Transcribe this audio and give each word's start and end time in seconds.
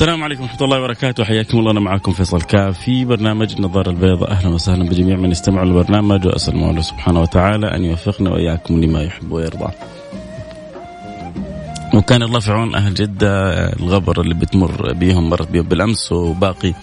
السلام 0.00 0.24
عليكم 0.24 0.42
ورحمة 0.42 0.62
الله 0.62 0.78
وبركاته. 0.78 1.24
حياكم 1.24 1.58
الله. 1.58 1.70
أنا 1.70 1.80
معكم 1.80 2.12
فيصل 2.12 2.42
كاف 2.42 2.78
في 2.78 3.04
برنامج 3.04 3.52
النظارة 3.52 3.90
البيضاء 3.90 4.30
أهلا 4.30 4.48
وسهلا 4.48 4.84
بجميع 4.84 5.16
من 5.16 5.30
يستمعوا 5.30 5.66
البرنامج 5.66 6.26
وأسأل 6.26 6.54
الله 6.54 6.80
سبحانه 6.80 7.20
وتعالى 7.20 7.76
أن 7.76 7.84
يوفقنا 7.84 8.30
وإياكم 8.30 8.80
لما 8.80 9.02
يحب 9.02 9.32
ويرضى. 9.32 9.72
وكان 11.94 12.22
الله 12.22 12.40
في 12.40 12.52
عون 12.52 12.74
أهل 12.74 12.94
جدة 12.94 13.52
الغبر 13.72 14.20
اللي 14.20 14.34
بتمر 14.34 14.92
بيهم 14.92 15.30
مرت 15.30 15.50
بيهم 15.50 15.68
بالأمس 15.68 16.12
وباقي 16.12 16.74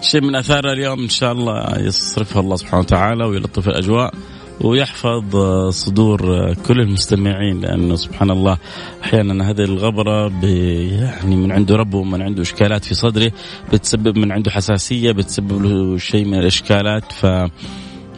شيء 0.00 0.20
من 0.20 0.34
أثارها 0.34 0.72
اليوم 0.72 1.00
إن 1.02 1.08
شاء 1.08 1.32
الله 1.32 1.78
يصرفها 1.78 2.40
الله 2.40 2.56
سبحانه 2.56 2.80
وتعالى 2.80 3.24
ويلطف 3.24 3.68
الأجواء. 3.68 4.14
ويحفظ 4.60 5.36
صدور 5.70 6.52
كل 6.54 6.80
المستمعين 6.80 7.60
لأنه 7.60 7.96
سبحان 7.96 8.30
الله 8.30 8.58
أحيانا 9.04 9.50
هذه 9.50 9.60
الغبرة 9.60 10.44
يعني 10.44 11.36
من 11.36 11.52
عنده 11.52 11.76
رب 11.76 11.94
ومن 11.94 12.22
عنده 12.22 12.42
إشكالات 12.42 12.84
في 12.84 12.94
صدره 12.94 13.32
بتسبب 13.72 14.18
من 14.18 14.32
عنده 14.32 14.50
حساسية 14.50 15.12
بتسبب 15.12 15.62
له 15.62 15.98
شيء 15.98 16.24
من 16.24 16.38
الإشكالات. 16.38 17.12
ف 17.12 17.26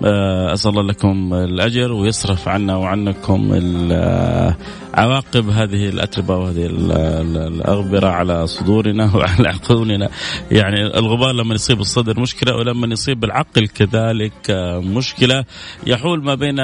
أسأل 0.04 0.70
الله 0.70 0.82
لكم 0.82 1.34
الأجر 1.34 1.92
ويصرف 1.92 2.48
عنا 2.48 2.76
وعنكم 2.76 3.52
عواقب 4.94 5.48
هذه 5.48 5.88
الاتربه 5.88 6.36
وهذه 6.36 6.66
الأغبرة 6.66 8.08
على 8.08 8.46
صدورنا 8.46 9.10
وعلى 9.16 9.48
عقولنا. 9.48 10.08
يعني 10.50 10.86
الغبار 10.86 11.32
لما 11.32 11.54
يصيب 11.54 11.80
الصدر 11.80 12.20
مشكلة 12.20 12.56
ولما 12.56 12.86
يصيب 12.86 13.24
العقل 13.24 13.66
كذلك 13.66 14.50
آه، 14.50 14.80
مشكلة. 14.80 15.44
يحول 15.86 16.24
ما 16.24 16.34
بين 16.34 16.60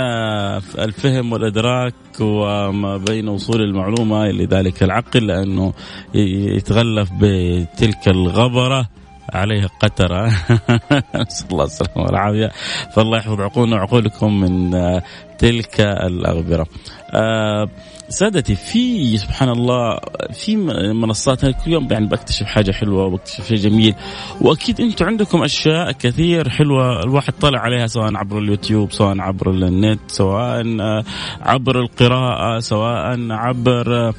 الفهم 0.79 1.33
والإدراك 1.33 1.95
وما 2.21 2.97
بين 2.97 3.29
وصول 3.29 3.61
المعلومة 3.61 4.27
لذلك 4.31 4.83
العقل 4.83 5.27
لأنه 5.27 5.73
يتغلف 6.15 7.11
بتلك 7.21 8.09
الغبرة. 8.09 8.89
عليها 9.37 9.69
قترة 9.81 10.27
نسأل 11.27 11.51
الله 11.53 11.65
السلامة 11.65 12.03
والعافية. 12.03 12.51
فالله 12.95 13.19
يحفظ 13.19 13.41
عقولنا 13.41 13.77
وعقولكم 13.77 14.41
من 14.41 14.75
آه، 14.75 15.03
تلك 15.39 15.81
الأغبرة. 15.81 16.67
آه، 17.11 17.69
سادتي 18.09 18.55
في 18.55 19.17
سبحان 19.17 19.49
الله 19.49 19.99
في 20.33 20.57
منصات 20.93 21.41
كل 21.41 21.73
يوم 21.73 21.89
يعني 21.91 22.07
بكتشف 22.07 22.47
حاجة 22.47 22.73
حلوة 22.73 23.05
وبكتشف 23.05 23.49
شيء 23.49 23.57
جميل. 23.57 23.95
وأكيد 24.41 24.81
أنتم 24.81 25.07
عندكم 25.07 25.43
أشياء 25.43 25.93
كثير 25.93 26.49
حلوة 26.49 27.03
الواحد 27.05 27.33
طلع 27.41 27.61
عليها 27.61 27.87
سواء 27.87 28.17
عبر 28.17 28.39
اليوتيوب 28.39 28.93
سواء 28.93 29.21
عبر 29.21 29.51
النت 29.51 30.01
سواء 30.07 30.81
آه، 30.81 31.05
عبر 31.43 31.81
القراءة 31.81 32.59
سواء 32.59 33.31
عبر 33.31 34.13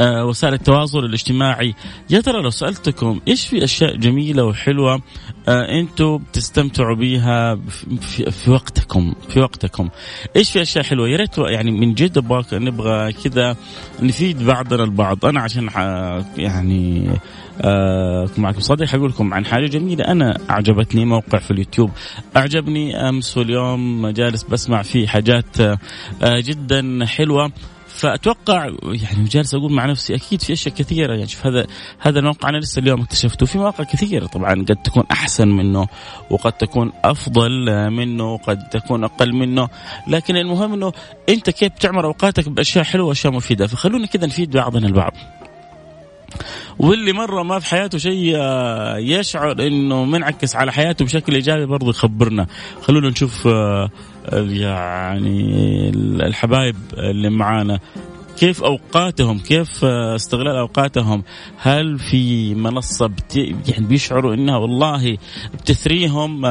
وسائل 0.00 0.54
التواصل 0.54 1.04
الاجتماعي. 1.04 1.74
يا 2.10 2.20
ترى 2.20 2.42
لو 2.42 2.50
سألتكم 2.50 3.20
إيش 3.28 3.46
في 3.46 3.64
أشياء 3.64 3.96
جميلة 3.96 4.44
وحلوة 4.44 5.02
آه، 5.48 5.80
أنتم 5.80 6.16
بتستمتعوا 6.16 6.96
بيها 6.96 7.56
في, 8.00 8.30
في 8.30 8.50
وقتكم 8.50 9.14
في 9.28 9.40
وقتكم. 9.40 9.88
إيش 10.36 10.50
في 10.50 10.62
أشياء 10.62 10.84
حلوة؟ 10.84 11.08
يا 11.08 11.16
ريت 11.16 11.38
يعني 11.38 11.70
من 11.70 11.94
جد 11.94 12.18
أبغى 12.18 12.58
نبغى 12.58 13.12
كذا 13.12 13.56
نفيد 14.02 14.42
بعضنا 14.42 14.84
البعض. 14.84 15.24
أنا 15.24 15.40
عشان 15.40 15.68
يعني 16.36 17.10
آه 17.60 18.28
معكم 18.38 18.60
صادق 18.60 18.86
حقول 18.86 19.10
لكم 19.10 19.34
عن 19.34 19.46
حاجة 19.46 19.66
جميلة. 19.66 20.04
أنا 20.04 20.38
أعجبتني 20.50 21.04
موقع 21.04 21.38
في 21.38 21.50
اليوتيوب. 21.50 21.90
أعجبني 22.36 23.08
أمس 23.08 23.36
واليوم 23.36 24.08
جالس 24.08 24.42
بسمع 24.42 24.82
فيه 24.82 25.06
حاجات 25.06 25.60
آه 25.60 25.78
جدا 26.40 27.06
حلوة. 27.06 27.52
فأتوقع 27.96 28.64
يعني 28.82 29.24
جالس 29.30 29.54
أقول 29.54 29.72
مع 29.72 29.86
نفسي 29.86 30.14
أكيد 30.14 30.42
في 30.42 30.52
أشياء 30.52 30.74
كثيرة. 30.74 31.14
يعني 31.14 31.26
شوف 31.26 31.46
هذا 31.46 31.66
هذا 31.98 32.18
الموقع 32.18 32.48
أنا 32.48 32.56
لسه 32.56 32.80
اليوم 32.80 33.00
اكتشفته. 33.00 33.46
في 33.46 33.58
مواقع 33.58 33.84
كثيرة 33.84 34.26
طبعا 34.26 34.52
قد 34.52 34.76
تكون 34.84 35.04
أحسن 35.10 35.48
منه 35.48 35.88
وقد 36.30 36.52
تكون 36.52 36.92
أفضل 37.04 37.50
منه 37.90 38.32
وقد 38.32 38.68
تكون 38.68 39.04
أقل 39.04 39.32
منه. 39.32 39.68
لكن 40.08 40.36
المهم 40.36 40.72
إنه 40.72 40.92
أنت 41.28 41.50
كيف 41.50 41.72
تعمر 41.72 42.06
أوقاتك 42.06 42.48
بأشياء 42.48 42.84
حلوة 42.84 43.08
وأشياء 43.08 43.32
مفيدة. 43.32 43.66
فخلونا 43.66 44.06
كذا 44.06 44.26
نفيد 44.26 44.50
بعضنا 44.50 44.86
البعض. 44.86 45.12
واللي 46.78 47.12
مرة 47.12 47.42
ما 47.42 47.58
في 47.58 47.66
حياته 47.66 47.98
شيء 47.98 48.32
آه، 48.36 48.96
يشعر 48.96 49.52
إنه 49.52 50.04
منعكس 50.04 50.56
على 50.56 50.72
حياته 50.72 51.04
بشكل 51.04 51.34
إيجابي 51.34 51.66
برضه 51.66 51.90
يخبرنا. 51.90 52.46
خلونا 52.82 53.08
نشوف 53.08 53.46
آه، 53.46 53.90
يعني 54.32 55.88
الحبايب 56.26 56.76
اللي 56.98 57.30
معانا. 57.30 57.80
كيف 58.36 58.64
أوقاتهم؟ 58.64 59.38
كيف 59.38 59.84
آه، 59.84 60.14
استغلال 60.14 60.56
أوقاتهم؟ 60.56 61.22
هل 61.58 61.98
في 61.98 62.54
منصة 62.54 63.06
بت... 63.06 63.36
يعني 63.36 63.86
بيشعروا 63.86 64.34
إنها 64.34 64.56
والله 64.56 65.18
بتثريهم؟ 65.54 66.44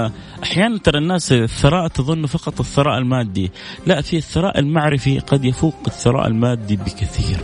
أحيانا 0.43 0.77
ترى 0.77 0.97
الناس 0.97 1.31
الثراء 1.31 1.87
تظن 1.87 2.25
فقط 2.25 2.59
الثراء 2.59 2.97
المادي. 2.97 3.51
لا 3.87 4.01
في 4.01 4.17
الثراء 4.17 4.59
المعرفي 4.59 5.19
قد 5.19 5.45
يفوق 5.45 5.75
الثراء 5.87 6.27
المادي 6.27 6.75
بكثير. 6.75 7.37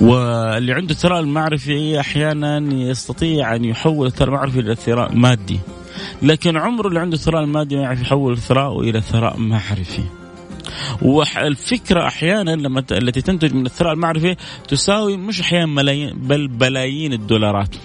واللي 0.00 0.72
عنده 0.72 0.94
ثراء 0.94 1.20
المعرفي 1.20 2.00
أحيانا 2.00 2.58
يستطيع 2.72 3.56
أن 3.56 3.64
يحول 3.64 4.06
الثراء 4.06 4.28
المعرفي 4.28 4.60
إلى 4.60 4.74
ثراء 4.74 5.14
مادي 5.14 5.60
لكن 6.22 6.56
عمره 6.56 6.88
اللي 6.88 7.00
عنده 7.00 7.16
ثراء 7.16 7.44
المادي 7.44 7.76
ما 7.76 7.82
يعرف 7.82 8.00
يحول 8.00 8.38
ثراءه 8.38 8.80
إلى 8.80 9.00
ثراء 9.00 9.38
معرفي. 9.38 10.04
والفكرة 11.02 12.06
أحيانا 12.06 12.50
لما 12.50 12.84
التي 12.90 13.22
تنتج 13.22 13.54
من 13.54 13.66
الثراء 13.66 13.92
المعرفي 13.92 14.36
تساوي 14.68 15.16
مش 15.16 15.40
أحيانا 15.40 15.66
ملايين 15.66 16.18
بل 16.18 16.48
بلايين 16.48 17.12
الدولارات. 17.12 17.76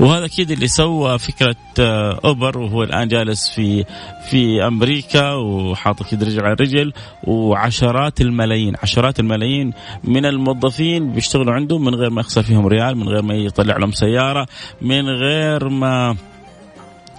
وهذا 0.00 0.24
أكيد 0.24 0.50
اللي 0.50 0.68
سوى 0.68 1.18
فكرة 1.18 1.56
آه، 1.80 2.20
أوبر 2.24 2.58
وهو 2.58 2.82
الآن 2.82 3.08
جالس 3.08 3.48
في 3.48 3.84
في 4.30 4.66
أمريكا 4.66 5.32
وحاطط 5.32 6.10
كده 6.10 6.26
رجل 6.26 6.44
على 6.44 6.56
رجل 6.60 6.92
وعشرات 7.24 8.20
الملايين 8.20 8.74
عشرات 8.82 9.20
الملايين 9.20 9.72
من 10.04 10.26
الموظفين 10.26 11.12
بيشتغلوا 11.12 11.54
عنده 11.54 11.78
من 11.78 11.94
غير 11.94 12.10
ما 12.10 12.20
يخسر 12.20 12.42
فيهم 12.42 12.66
ريال 12.66 12.96
من 12.96 13.08
غير 13.08 13.22
ما 13.22 13.34
يطلع 13.34 13.76
لهم 13.76 13.92
سيارة 13.92 14.46
من 14.82 15.06
غير 15.08 15.68
ما 15.68 16.16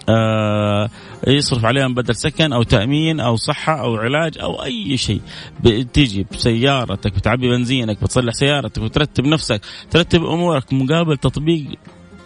آه 0.09 0.89
يصرف 1.27 1.65
عليهم 1.65 1.93
بدل 1.93 2.15
سكن 2.15 2.53
أو 2.53 2.63
تأمين 2.63 3.19
أو 3.19 3.35
صحة 3.35 3.81
أو 3.81 3.95
علاج 3.95 4.37
أو 4.39 4.63
أي 4.63 4.97
شيء. 4.97 5.21
بتيجي 5.63 6.25
بسيارتك 6.31 7.15
بتعبي 7.15 7.49
بنزينك 7.49 8.03
بتصلح 8.03 8.33
سيارتك 8.33 8.79
بترتب 8.79 9.25
نفسك 9.25 9.61
ترتب 9.91 10.25
أمورك 10.25 10.73
مقابل 10.73 11.17
تطبيق 11.17 11.79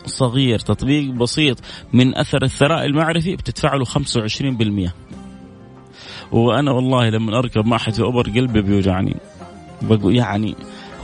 صغير 0.05 0.59
تطبيق 0.59 1.11
بسيط 1.11 1.59
من 1.93 2.17
أثر 2.17 2.43
الثراء 2.43 2.85
المعرفي 2.85 3.35
بتدفع 3.35 3.75
له 3.75 3.85
25% 3.85 4.91
وأنا 6.31 6.71
والله 6.71 7.09
لما 7.09 7.37
أركب 7.37 7.65
مع 7.65 7.75
أحد 7.75 7.93
في 7.93 8.01
أوبر 8.01 8.29
قلبي 8.29 8.61
بيوجعني. 8.61 9.15
بقول 9.81 10.15
يعني 10.15 10.55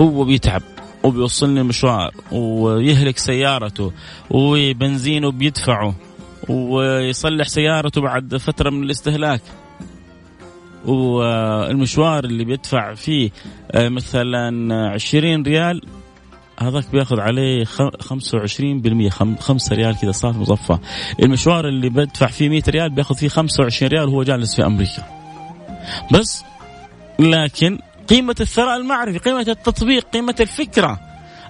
هو 0.02 0.24
بيتعب 0.24 0.62
وبيوصلني 1.04 1.64
مشوار 1.64 2.14
ويهلك 2.32 3.18
سيارته 3.18 3.92
وبنزينه 4.30 5.32
بيدفعه 5.32 5.96
ويصلح 6.50 7.48
سيارته 7.48 8.02
بعد 8.02 8.38
فترة 8.38 8.70
من 8.70 8.84
الاستهلاك. 8.84 9.42
والمشوار 10.86 12.24
اللي 12.24 12.46
بيدفع 12.46 12.94
فيه 12.94 13.30
آه، 13.72 13.90
مثلا 13.90 14.90
20 14.90 15.44
ريال 15.44 15.82
هذاك 16.62 16.86
بياخذ 16.92 17.20
عليه 17.20 17.66
25% 17.66 19.40
5 19.40 19.76
ريال 19.76 19.98
كذا 19.98 20.12
صافي 20.12 20.40
مصفى. 20.40 20.78
المشوار 21.24 21.68
اللي 21.68 21.90
بدفع 21.90 22.28
فيه 22.28 22.50
100 22.50 22.64
ريال 22.70 22.90
بياخذ 22.90 23.16
فيه 23.16 23.28
25 23.28 23.92
ريال 23.92 24.10
وهو 24.10 24.24
جالس 24.24 24.56
في 24.56 24.66
أمريكا. 24.66 25.04
بس 26.12 26.44
لكن 27.20 27.80
قيمة 28.08 28.36
الثراء 28.42 28.78
المعرفي 28.78 29.18
قيمة 29.18 29.46
التطبيق 29.48 30.10
قيمة 30.14 30.36
الفكرة. 30.40 31.00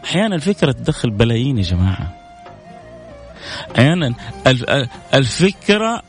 أحيانا 0.06 0.36
الفكرة 0.36 0.72
تدخل 0.72 1.10
بلايين 1.10 1.58
يا 1.58 1.64
جماعة. 1.64 2.14
أحيانا 3.76 4.14
الفكرة 5.14 6.02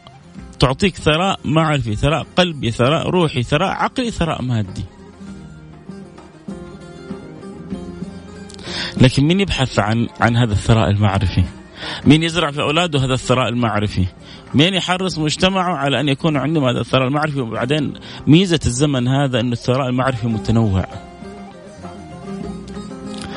تعطيك 0.58 0.96
ثراء 0.96 1.40
معرفي 1.44 1.96
ثراء 1.96 2.26
قلبي 2.37 2.70
ثراء 2.70 3.08
روحي 3.10 3.43
ثراء 3.43 3.70
عقلي 3.70 4.10
ثراء 4.10 4.43
مادي. 4.43 4.84
لكن 9.00 9.24
مين 9.24 9.40
يبحث 9.40 9.78
عن 9.78 10.08
عن 10.20 10.36
هذا 10.36 10.52
الثراء 10.52 10.90
المعرفي؟ 10.90 11.44
مين 12.04 12.22
يزرع 12.22 12.50
في 12.50 12.62
أولاده 12.62 13.04
هذا 13.04 13.14
الثراء 13.14 13.48
المعرفي؟ 13.48 14.06
مين 14.54 14.74
يحرص 14.74 15.19
مجتمعه 15.19 15.76
على 15.76 16.00
أن 16.00 16.08
يكون 16.08 16.36
عندهم 16.36 16.64
هذا 16.64 16.80
الثراء 16.80 17.08
المعرفي 17.08 17.40
وبعدين 17.40 17.94
ميزة 18.26 18.60
الزمن 18.66 19.08
هذا 19.08 19.40
انه 19.40 19.52
الثراء 19.52 19.88
المعرفي 19.88 20.26
متنوع. 20.26 20.86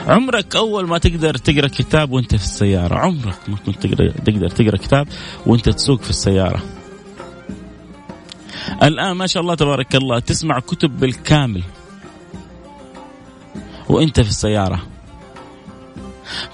عمرك 0.08 0.56
أول 0.56 0.88
ما 0.88 0.98
تقدر 0.98 1.38
تقرأ 1.38 1.68
كتاب 1.68 2.12
وأنت 2.12 2.36
في 2.36 2.44
السيارة، 2.44 2.96
عمرك 2.96 3.40
ما 3.48 3.58
كنت 3.66 3.88
تقدر 3.88 4.10
تقدر 4.10 4.50
تقرأ 4.50 4.78
كتاب 4.78 5.08
وأنت 5.46 5.70
تسوق 5.70 6.02
في 6.02 6.10
السيارة. 6.10 6.62
الآن 8.84 9.12
ما 9.12 9.28
شاء 9.28 9.44
الله 9.44 9.56
تبارك 9.56 9.96
الله 9.96 10.20
تسمع 10.20 10.60
كتب 10.60 11.00
بالكامل 11.00 11.64
وأنت 13.90 14.20
في 14.20 14.30
السيارة 14.30 14.95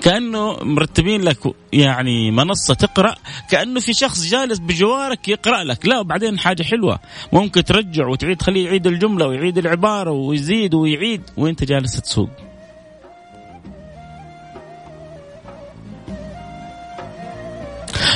كأنه 0.02 0.58
مرتبين 0.62 1.22
لك 1.22 1.38
يعني 1.74 2.32
منصة 2.32 2.74
تقرأ 2.74 3.16
كأنه 3.50 3.80
في 3.80 3.94
شخص 3.94 4.26
جالس 4.26 4.60
بجوارك 4.60 5.28
يقرأ 5.28 5.64
لك. 5.64 5.86
لا 5.86 6.00
وبعدين 6.00 6.40
حاجة 6.40 6.64
حلوة. 6.64 7.00
ممكن 7.34 7.64
ترجع 7.64 8.08
وتعيد 8.08 8.38
تخليه 8.38 8.66
يعيد 8.66 8.88
الجملة 8.88 9.28
ويعيد 9.28 9.58
العبارة 9.58 10.12
ويزيد 10.12 10.74
ويعيد 10.74 11.22
وانت 11.38 11.64
جالس 11.64 12.02
تسوق. 12.02 12.30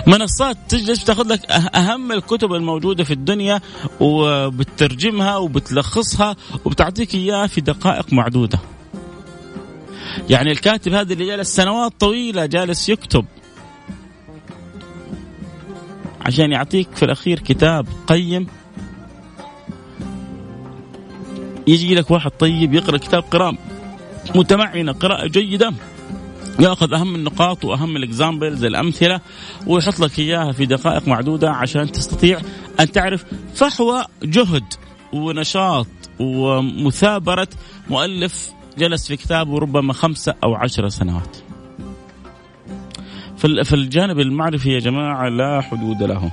منصات 0.08 0.58
تجلس 0.70 1.04
تاخذ 1.04 1.28
لك 1.28 1.46
أه-، 1.46 1.76
أهم 1.78 2.12
الكتب 2.12 2.54
الموجودة 2.54 3.04
في 3.04 3.14
الدنيا 3.14 3.62
وبتترجمها 4.00 5.38
وبتلخصها 5.38 6.36
وبتعطيك 6.66 7.16
إياها 7.16 7.48
في 7.48 7.62
دقائق 7.62 8.14
معدودة. 8.14 8.60
يعني 10.30 10.52
الكاتب 10.52 10.94
هذا 10.94 11.14
اللي 11.14 11.26
جالس 11.26 11.56
سنوات 11.56 11.94
طويلة 12.00 12.46
جالس 12.46 12.90
يكتب. 12.90 13.26
عشان 16.22 16.52
يعطيك 16.52 16.96
في 16.96 17.04
الأخير 17.04 17.40
كتاب 17.40 17.88
قيم. 18.08 18.48
يجي 21.68 21.96
لك 21.96 22.12
واحد 22.12 22.32
طيب 22.32 22.74
يقرأ 22.74 22.98
كتاب 22.98 23.24
قراءة 23.24 23.58
متمعنة 24.36 24.92
قراءة 24.92 25.28
جيدة. 25.28 25.74
يأخذ 26.60 26.94
أهم 26.94 27.16
النقاط 27.16 27.66
وأهم 27.66 27.98
الاكزامبلز 27.98 28.64
الأمثلة 28.64 29.22
ويحط 29.68 30.00
لك 30.00 30.20
إياها 30.20 30.52
في 30.52 30.66
دقائق 30.66 31.08
معدودة 31.08 31.52
عشان 31.52 31.92
تستطيع 31.92 32.42
أن 32.80 32.92
تعرف 32.92 33.26
فحوى 33.56 34.06
جهد 34.24 34.64
ونشاط 35.14 35.88
ومثابرة 36.20 37.48
مؤلف 37.90 38.55
جلس 38.78 39.08
في 39.08 39.18
كتابه 39.18 39.60
ربما 39.60 39.94
خمسة 39.94 40.36
أو 40.44 40.56
عشر 40.56 40.90
سنوات. 40.90 41.38
في 43.38 43.74
الجانب 43.74 44.20
المعرفي 44.20 44.74
يا 44.74 44.80
جماعة 44.80 45.30
لا 45.30 45.62
حدود 45.62 46.04
له. 46.04 46.32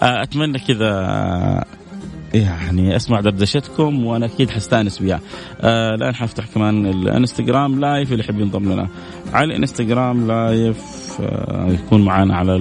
آه 0.02 0.22
أتمنى 0.22 0.58
كذا 0.58 1.64
يعني 2.34 2.96
اسمع 2.96 3.20
دردشتكم 3.20 4.04
وأنا 4.04 4.26
أكيد 4.26 4.50
حستأنس 4.50 4.98
بها. 4.98 5.20
آه 5.60 5.94
الآن 5.94 6.14
حفتح 6.14 6.46
كمان 6.46 6.86
الإنستغرام 6.86 7.80
live 7.80 8.12
اللي 8.12 8.24
يحب 8.24 8.40
ينضم 8.40 8.72
لنا. 8.72 8.88
على 9.32 9.44
الإنستغرام 9.44 10.26
لايف 10.26 10.78
آه 11.20 11.66
يكون 11.70 12.04
معنا 12.04 12.36
على 12.36 12.56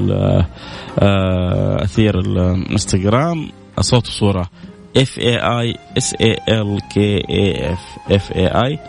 آه 0.99 1.83
أثير 1.83 2.19
الإنستغرام. 2.19 3.49
صوت 3.79 4.07
وصورة. 4.07 4.49
F 4.97 5.19
A 5.19 5.37
I 5.37 5.75
S 5.97 6.15
A 6.21 6.37
L 6.49 6.79
K 6.93 7.15
A 7.29 7.73
F 7.73 7.79
F 8.11 8.31
A 8.31 8.47
I 8.47 8.79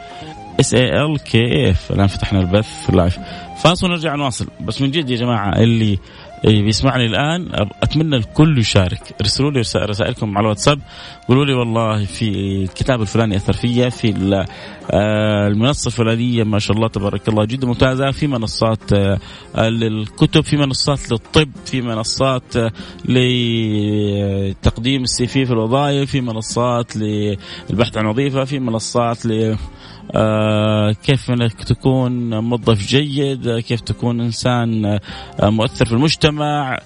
S 0.61 0.75
A 0.75 1.05
L 1.05 1.19
K 1.19 1.71
F 1.71 1.93
الآن 1.93 2.07
فتحنا 2.07 2.41
البث 2.41 2.91
live. 2.93 3.19
فاصل 3.63 3.87
ونرجع 3.87 4.15
نواصل. 4.15 4.47
بس 4.61 4.83
من 4.83 4.91
جد 4.91 5.11
يا 5.11 5.17
جماعة 5.17 5.53
اللي 5.59 5.99
اللي 6.45 6.63
بيسمعني 6.63 7.07
الآن 7.07 7.49
أتمنى 7.83 8.17
الكل 8.17 8.59
يشارك. 8.59 9.15
ارسلوا 9.21 9.51
لي 9.51 9.61
رسائلكم 9.77 10.39
على 10.39 10.45
الواتساب. 10.45 10.81
قولوا 11.29 11.45
لي 11.45 11.55
والله 11.55 12.05
في 12.05 12.29
الكتاب 12.63 13.01
الفلاني 13.03 13.37
أثر 13.37 13.53
فيا 13.53 13.89
في 13.89 14.15
آه، 14.91 15.49
المنصة 15.49 15.89
الفلانية 15.89 16.45
ما 16.45 16.59
شاء 16.59 16.77
الله 16.77 16.89
تبارك 16.89 17.29
الله 17.29 17.45
جدا 17.45 17.67
ممتازة. 17.67 18.11
في 18.11 18.27
منصات 18.27 18.93
آه، 18.93 19.19
للكتب 19.69 20.41
في 20.41 20.57
منصات 20.57 21.11
للطب 21.13 21.49
في 21.65 21.83
منصات 21.83 22.57
آه، 22.57 22.73
لتقديم 23.05 25.03
السي 25.03 25.27
في 25.27 25.47
في 25.47 25.53
الوظائف 25.53 26.11
في 26.11 26.21
منصات 26.21 26.97
للبحث 26.97 27.97
عن 27.97 28.07
وظيفة 28.07 28.45
في 28.45 28.59
منصات 28.59 29.27
ل 29.27 29.57
كيف 31.03 31.31
انك 31.31 31.65
تكون 31.65 32.39
موظف 32.39 32.87
جيد 32.87 33.59
كيف 33.59 33.81
تكون 33.81 34.21
انسان 34.21 34.85
آه 34.85 35.01
مؤثر 35.51 35.87
في 35.87 35.93
المجتمع. 35.93 36.79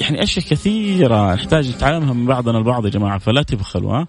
يعني 0.00 0.22
أشياء 0.22 0.44
كثيرة 0.46 1.34
نحتاج 1.34 1.70
نتعلمها 1.76 2.12
من 2.14 2.26
بعضنا 2.26 2.58
البعض 2.58 2.84
يا 2.84 2.90
جماعة 2.90 3.18
فلا 3.18 3.42
تبخلوا 3.42 3.92
ها. 3.92 4.06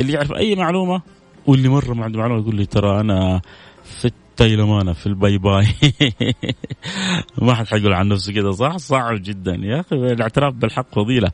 اللي 0.00 0.12
يعرف 0.12 0.32
أي 0.32 0.54
معلومة 0.54 1.02
واللي 1.46 1.68
مرة 1.68 1.94
ما 1.94 2.04
عنده 2.04 2.18
معلومة 2.18 2.40
يقول 2.40 2.56
لي 2.56 2.66
ترى 2.66 3.00
أنا 3.00 3.40
في 3.84 4.04
التايلمانة 4.04 4.92
في 4.92 5.06
ال 5.06 5.14
bye 5.14 5.38
bye. 5.38 5.66
ما 7.42 7.54
حد 7.54 7.66
حيقول 7.66 7.92
عن 7.92 8.08
نفسه 8.08 8.32
كذا 8.32 8.50
صح؟ 8.50 8.76
صعب 8.76 9.22
جدا 9.22 9.54
يا 9.54 9.80
أخي 9.80 9.96
الاعتراف 9.96 10.54
بالحق 10.54 10.94
فضيلة. 10.94 11.30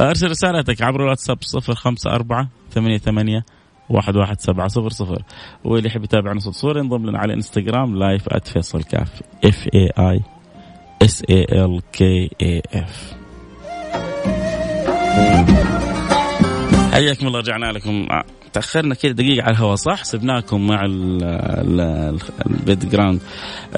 أرسل 0.00 0.30
رسالتك 0.30 0.82
عبر 0.82 1.02
الواتساب 1.04 1.38
054 1.68 2.48
88 2.74 3.42
واحد 3.92 4.16
واحد 4.16 4.40
سبعة 4.40 4.68
صفر 4.68 4.88
صفر. 4.88 5.22
واللي 5.64 5.88
يحب 5.88 6.04
يتابعنا 6.04 6.40
صوت 6.40 6.54
صورة 6.54 6.78
ينضم 6.78 7.06
لنا 7.06 7.18
على 7.18 7.34
إنستغرام 7.34 7.98
live 7.98 8.28
at 8.28 8.48
فيصل 8.48 8.82
كاف. 8.82 9.22
F 9.44 9.68
A 9.74 9.90
I 9.98 10.20
S 11.02 11.24
A 11.30 11.44
L 11.64 11.80
K 11.92 12.30
A 12.42 12.62
F 12.74 13.14
حياكم 16.92 17.26
الله 17.26 17.38
رجعنا 17.38 17.72
لكم. 17.72 18.06
تأخرنا 18.52 18.94
كذا 18.94 19.12
دقيقة 19.12 19.42
على 19.42 19.52
الهواء 19.52 19.74
صح؟ 19.74 20.04
سبناكم 20.04 20.66
مع 20.66 20.84
ال 22.46 22.86
background. 22.86 23.20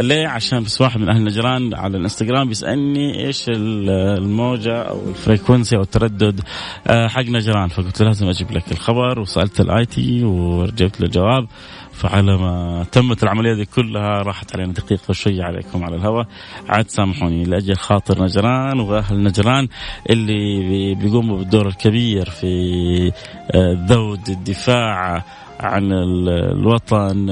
ليه؟ 0.00 0.28
عشان 0.28 0.62
بس 0.62 0.80
واحد 0.80 1.00
من 1.00 1.08
أهل 1.08 1.24
نجران 1.24 1.74
على 1.74 1.96
الإنستغرام 1.96 2.48
بيسألني 2.48 3.26
إيش 3.26 3.44
الموجة 3.48 4.82
أو 4.82 5.08
ال 5.08 5.15
frequency 5.15 5.76
أو 5.76 5.82
التردد 5.82 6.40
آه، 6.86 7.08
حق 7.08 7.22
نجران. 7.22 7.68
فقلت 7.68 8.02
لازم 8.02 8.28
أجيب 8.28 8.52
لك 8.52 8.72
الخبر 8.72 9.20
وسألت 9.20 9.60
ال 9.60 9.86
IT 9.86 10.24
وجبت 10.24 11.00
له 11.00 11.08
جواب. 11.08 11.46
فعلى 11.94 12.36
ما 12.36 12.84
تمت 12.92 13.22
العملية 13.22 13.54
دي 13.54 13.64
كلها 13.64 14.22
راحت 14.22 14.56
علينا. 14.56 14.72
دقيقه 14.72 15.02
وشويه 15.08 15.42
عليكم 15.42 15.84
على 15.84 15.96
الهواء. 15.96 16.26
عاد 16.68 16.88
سامحوني 16.88 17.44
لأجل 17.44 17.76
خاطر 17.76 18.22
نجران 18.22 18.80
وأهل 18.80 19.22
نجران 19.22 19.68
اللي 20.10 20.94
بيقوموا 20.94 21.38
بالدور 21.38 21.66
الكبير 21.66 22.30
في 22.30 23.12
آه، 23.54 23.86
ذود 23.88 24.28
الدفاع 24.28 25.24
عن 25.60 25.92
الوطن 25.92 27.30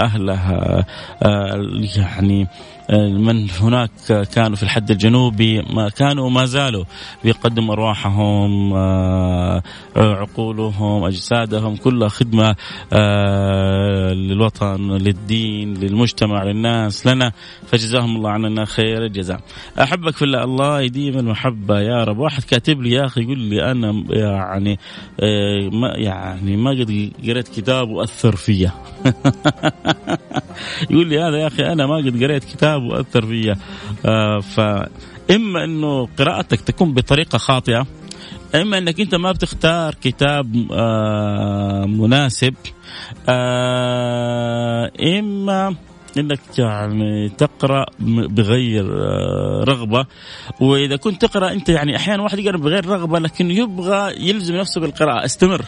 أهلها 0.00 0.84
يعني 1.96 2.46
من 2.92 3.50
هناك 3.50 3.90
كانوا 4.34 4.56
في 4.56 4.62
الحد 4.62 4.90
الجنوبي 4.90 5.62
ما 5.62 5.88
كانوا 5.88 6.26
وما 6.26 6.44
زالوا 6.44 6.84
بيقدموا 7.24 7.74
أرواحهم 7.74 8.72
آه، 8.74 9.62
عقولهم 9.96 11.04
أجسادهم 11.04 11.76
كلها 11.76 12.08
خدمة 12.08 12.56
آه، 12.92 14.12
للوطن 14.12 14.92
للدين 14.92 15.74
للمجتمع 15.74 16.44
للناس 16.44 17.06
لنا. 17.06 17.32
فجزاهم 17.66 18.16
الله 18.16 18.30
عنا 18.30 18.64
خير 18.64 19.04
الجزاء. 19.04 19.40
أحبك 19.80 20.16
في 20.16 20.22
الله 20.22 20.44
الله 20.44 20.80
يديم 20.80 21.18
المحبة 21.18 21.80
يا 21.80 22.04
رب. 22.04 22.18
واحد 22.18 22.42
كاتب 22.42 22.82
لي 22.82 22.90
يا 22.90 23.06
أخي 23.06 23.22
يقول 23.22 23.38
لي 23.38 23.70
أنا 23.70 24.04
يعني 24.10 24.78
آه، 25.20 25.68
ما 25.72 25.92
يعني 25.96 26.56
ما 26.56 26.70
قد 26.70 27.12
قريت 27.28 27.48
كتاب 27.48 27.88
واثر 27.90 28.36
فيا. 28.36 28.72
يقول 30.90 31.06
لي 31.06 31.20
هذا 31.20 31.36
يا 31.36 31.46
أخي 31.46 31.62
أنا 31.62 31.86
ما 31.86 31.96
قد 31.96 32.22
قريت 32.22 32.44
كتاب 32.44 32.73
وأثر 32.76 33.26
فيا. 33.26 33.56
آه 34.06 34.38
فاما 34.40 35.64
إنه 35.64 36.08
قراءتك 36.18 36.60
تكون 36.60 36.94
بطريقة 36.94 37.38
خاطئة 37.38 37.86
إما 38.54 38.78
إنك 38.78 39.00
أنت 39.00 39.14
ما 39.14 39.32
بتختار 39.32 39.94
كتاب 39.94 40.66
آه 40.72 41.84
مناسب 41.86 42.54
آه 43.28 44.90
إما 45.18 45.74
إنك 46.18 46.40
يعني 46.58 47.28
تقرأ 47.28 47.86
بغير 48.28 48.84
آه، 48.84 49.64
رغبة. 49.64 50.06
وإذا 50.60 50.96
كنت 50.96 51.26
تقرأ 51.26 51.52
أنت 51.52 51.68
يعني 51.68 51.96
أحيانا 51.96 52.22
واحد 52.22 52.38
يقرأ 52.38 52.56
بغير 52.56 52.86
رغبة 52.86 53.18
لكن 53.18 53.50
يبغى 53.50 54.28
يلزم 54.28 54.54
نفسه 54.54 54.80
بالقراءة. 54.80 55.24
استمر. 55.24 55.64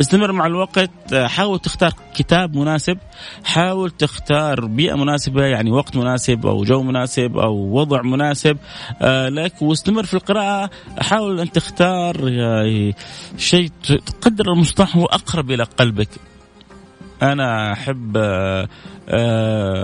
استمر 0.00 0.32
مع 0.32 0.46
الوقت. 0.46 0.90
آه، 1.12 1.26
حاول 1.26 1.58
تختار 1.58 1.92
كتاب 2.14 2.56
مناسب. 2.56 2.98
حاول 3.44 3.90
تختار 3.90 4.66
بيئة 4.66 4.94
مناسبة 4.94 5.44
يعني 5.44 5.70
وقت 5.70 5.96
مناسب 5.96 6.46
أو 6.46 6.64
جو 6.64 6.82
مناسب 6.82 7.38
أو 7.38 7.54
وضع 7.54 8.02
مناسب. 8.02 8.56
آه، 9.02 9.28
لك 9.28 9.62
واستمر 9.62 10.04
في 10.04 10.14
القراءة. 10.14 10.70
حاول 10.98 11.40
أن 11.40 11.52
تختار 11.52 12.32
شيء 13.38 13.70
تقدر 14.20 14.52
المصطلح 14.52 14.96
هو 14.96 15.04
أقرب 15.04 15.50
إلى 15.50 15.62
قلبك. 15.62 16.08
أنا 17.22 17.72
أحب 17.72 18.16
آه، 18.16 18.68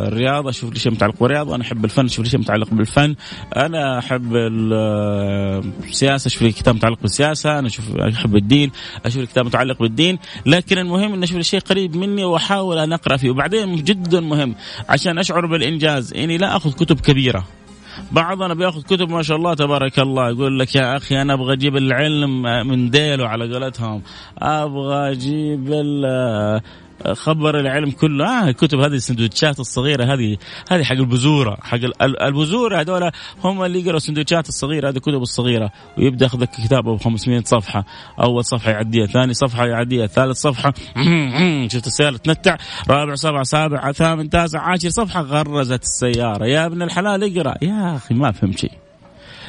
الرياضه 0.09 0.51
أشوف 0.51 0.73
لي 0.73 0.79
شيء 0.79 0.93
متعلق 0.93 1.15
بالرياضه 1.21 1.55
أنا 1.55 1.63
أحب 1.63 1.85
الفن 1.85 2.05
أشوف 2.05 2.25
لي 2.25 2.31
شيء 2.31 2.41
متعلق 2.41 2.71
بالفن. 2.71 3.15
أنا 3.57 3.99
أحب 3.99 4.37
السياسة 5.85 6.27
أشوف 6.29 6.43
لي 6.43 6.53
كتاب 6.53 6.75
متعلق 6.75 7.01
بالسياسة 7.03 7.59
أنا 7.59 7.67
أشوف 7.67 7.97
أحب 7.97 8.37
الدين 8.37 8.71
أشوف 9.07 9.21
لي 9.21 9.27
كتاب 9.27 9.47
متعلق 9.47 9.79
بالدين. 9.79 10.19
لكن 10.47 10.79
المهم 10.79 11.13
ان 11.13 11.23
أشوف 11.23 11.37
لي 11.37 11.43
شيء 11.43 11.61
قريب 11.61 11.97
مني 11.97 12.25
وأحاول 12.25 12.79
أن 12.79 12.93
أقرأ 12.93 13.17
فيه. 13.17 13.31
وبعدين 13.31 13.85
جدا 13.85 14.21
مهم 14.21 14.55
عشان 14.89 15.19
أشعر 15.19 15.47
بالإنجاز 15.47 16.15
إني 16.15 16.39
لا 16.39 16.57
أخذ 16.57 16.73
كتب 16.73 17.01
كبيرة. 17.01 17.45
بعضنا 18.13 18.55
بيأخذ 18.55 18.83
كتب 18.83 19.11
ما 19.11 19.23
شاء 19.23 19.37
الله 19.37 19.55
تبارك 19.55 19.99
الله 19.99 20.31
يقول 20.31 20.59
لك 20.59 20.75
يا 20.75 20.97
أخي 20.97 21.23
أنا 21.23 21.35
أبغى 21.35 21.53
أجيب 21.53 21.77
العلم 21.77 22.43
من 22.43 22.91
ديله 22.91 23.29
على 23.29 23.53
قولتهم. 23.55 24.03
أبغى 24.39 25.13
أجيب 25.13 25.73
خبر 27.15 27.61
العلم 27.61 27.91
كله. 27.91 28.27
آه 28.27 28.49
الكتب 28.49 28.79
هذه 28.79 28.95
السندوتشات 28.95 29.61
الصغيرة 29.61 30.15
هذه 30.15 30.37
هذه 30.71 30.85
حق 30.85 30.97
البزوره 30.97 31.57
حق 31.63 31.79
البزوره 32.03 32.81
هذول 32.81 33.11
هم 33.45 33.63
اللي 33.63 33.81
يقروا 33.81 33.97
السندوتشات 33.97 34.49
الصغيرة 34.49 34.89
هذه 34.89 34.97
الكتب 34.97 35.23
الصغيرة. 35.23 35.73
ويبدأ 35.99 36.25
ياخذ 36.25 36.41
لك 36.41 36.51
كتاب 36.51 36.89
أبو 36.89 36.97
500 36.97 37.43
صفحة. 37.45 37.85
أول 38.23 38.45
صفحة 38.45 38.71
يعديها 38.71 39.07
ثاني 39.07 39.35
صفحة 39.35 39.67
يعديها 39.67 40.07
ثالث 40.07 40.37
صفحة. 40.37 40.75
شفت 41.73 41.87
السيارة 41.87 42.17
تنتع 42.17 42.57
رابع 42.89 43.15
سبع 43.15 43.43
سابع 43.43 43.93
ثامن 43.93 44.31
تاسع 44.31 44.61
عاشر 44.61 44.89
صفحة. 44.89 45.23
غرزت 45.23 45.83
السيارة. 45.83 46.47
يا 46.47 46.67
ابن 46.67 46.83
الحلال 46.83 47.39
اقرأ. 47.39 47.55
يا 47.63 47.97
أخي 47.97 48.15
ما 48.15 48.33
فهمت 48.33 48.59
شيء. 48.59 48.88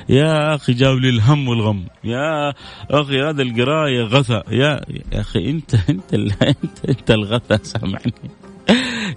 يا 0.09 0.55
أخي 0.55 0.73
جاب 0.73 0.97
لي 0.97 1.09
الهم 1.09 1.47
والغم. 1.47 1.85
يا 2.03 2.53
أخي 2.91 3.21
هذا 3.21 3.41
القراية 3.41 4.03
غثى 4.03 4.41
يا 4.51 4.81
يا 5.11 5.21
أخي 5.21 5.49
انت 5.49 5.75
أنت 5.89 6.13
انت, 6.63 6.85
أنت 6.89 7.11
الغثى 7.11 7.57
سامعني 7.63 8.13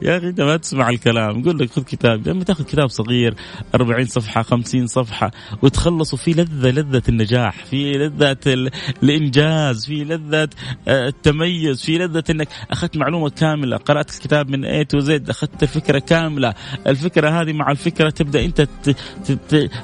يا 0.03 0.19
أخي 0.19 0.29
أنت 0.29 0.41
ما 0.41 0.57
تسمع 0.57 0.89
الكلام. 0.89 1.41
يقول 1.41 1.59
لك 1.59 1.71
خذ 1.71 1.83
كتاب. 1.83 2.29
لما 2.29 2.45
تاخذ 2.45 2.65
كتاب 2.65 2.89
صغير 2.89 3.35
40 3.75 4.07
صفحة 4.07 4.43
50 4.43 4.87
صفحة 4.87 5.31
وتخلص 5.63 6.15
في 6.15 6.31
لذة 6.31 6.71
لذة 6.71 7.03
النجاح 7.09 7.65
في 7.65 7.93
لذة 7.93 8.71
الإنجاز 9.03 9.87
في 9.87 10.05
لذة 10.05 10.49
آه، 10.89 11.09
التميز 11.09 11.83
في 11.83 11.99
لذة 11.99 12.25
إنك 12.31 12.49
أخذت 12.71 12.97
معلومة 12.97 13.31
كاملة. 13.31 13.77
قرأت 13.77 14.11
الكتاب 14.15 14.51
من 14.51 14.65
اي 14.65 14.85
تو 14.85 14.99
زد 14.99 15.31
أخذت 15.31 15.63
الفكرة 15.63 15.99
كاملة. 15.99 16.55
الفكرة 16.87 17.41
هذه 17.41 17.53
مع 17.53 17.71
الفكرة 17.71 18.11
تبدأ 18.11 18.45
أنت 18.45 18.69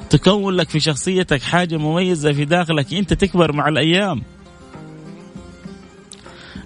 تكون 0.09 0.53
لك 0.53 0.69
في 0.69 0.79
شخصيتك 0.79 1.41
حاجة 1.41 1.77
مميزة 1.77 2.31
في 2.31 2.45
داخلك. 2.45 2.93
أنت 2.93 3.13
تكبر 3.13 3.53
مع 3.53 3.67
الأيام. 3.67 4.21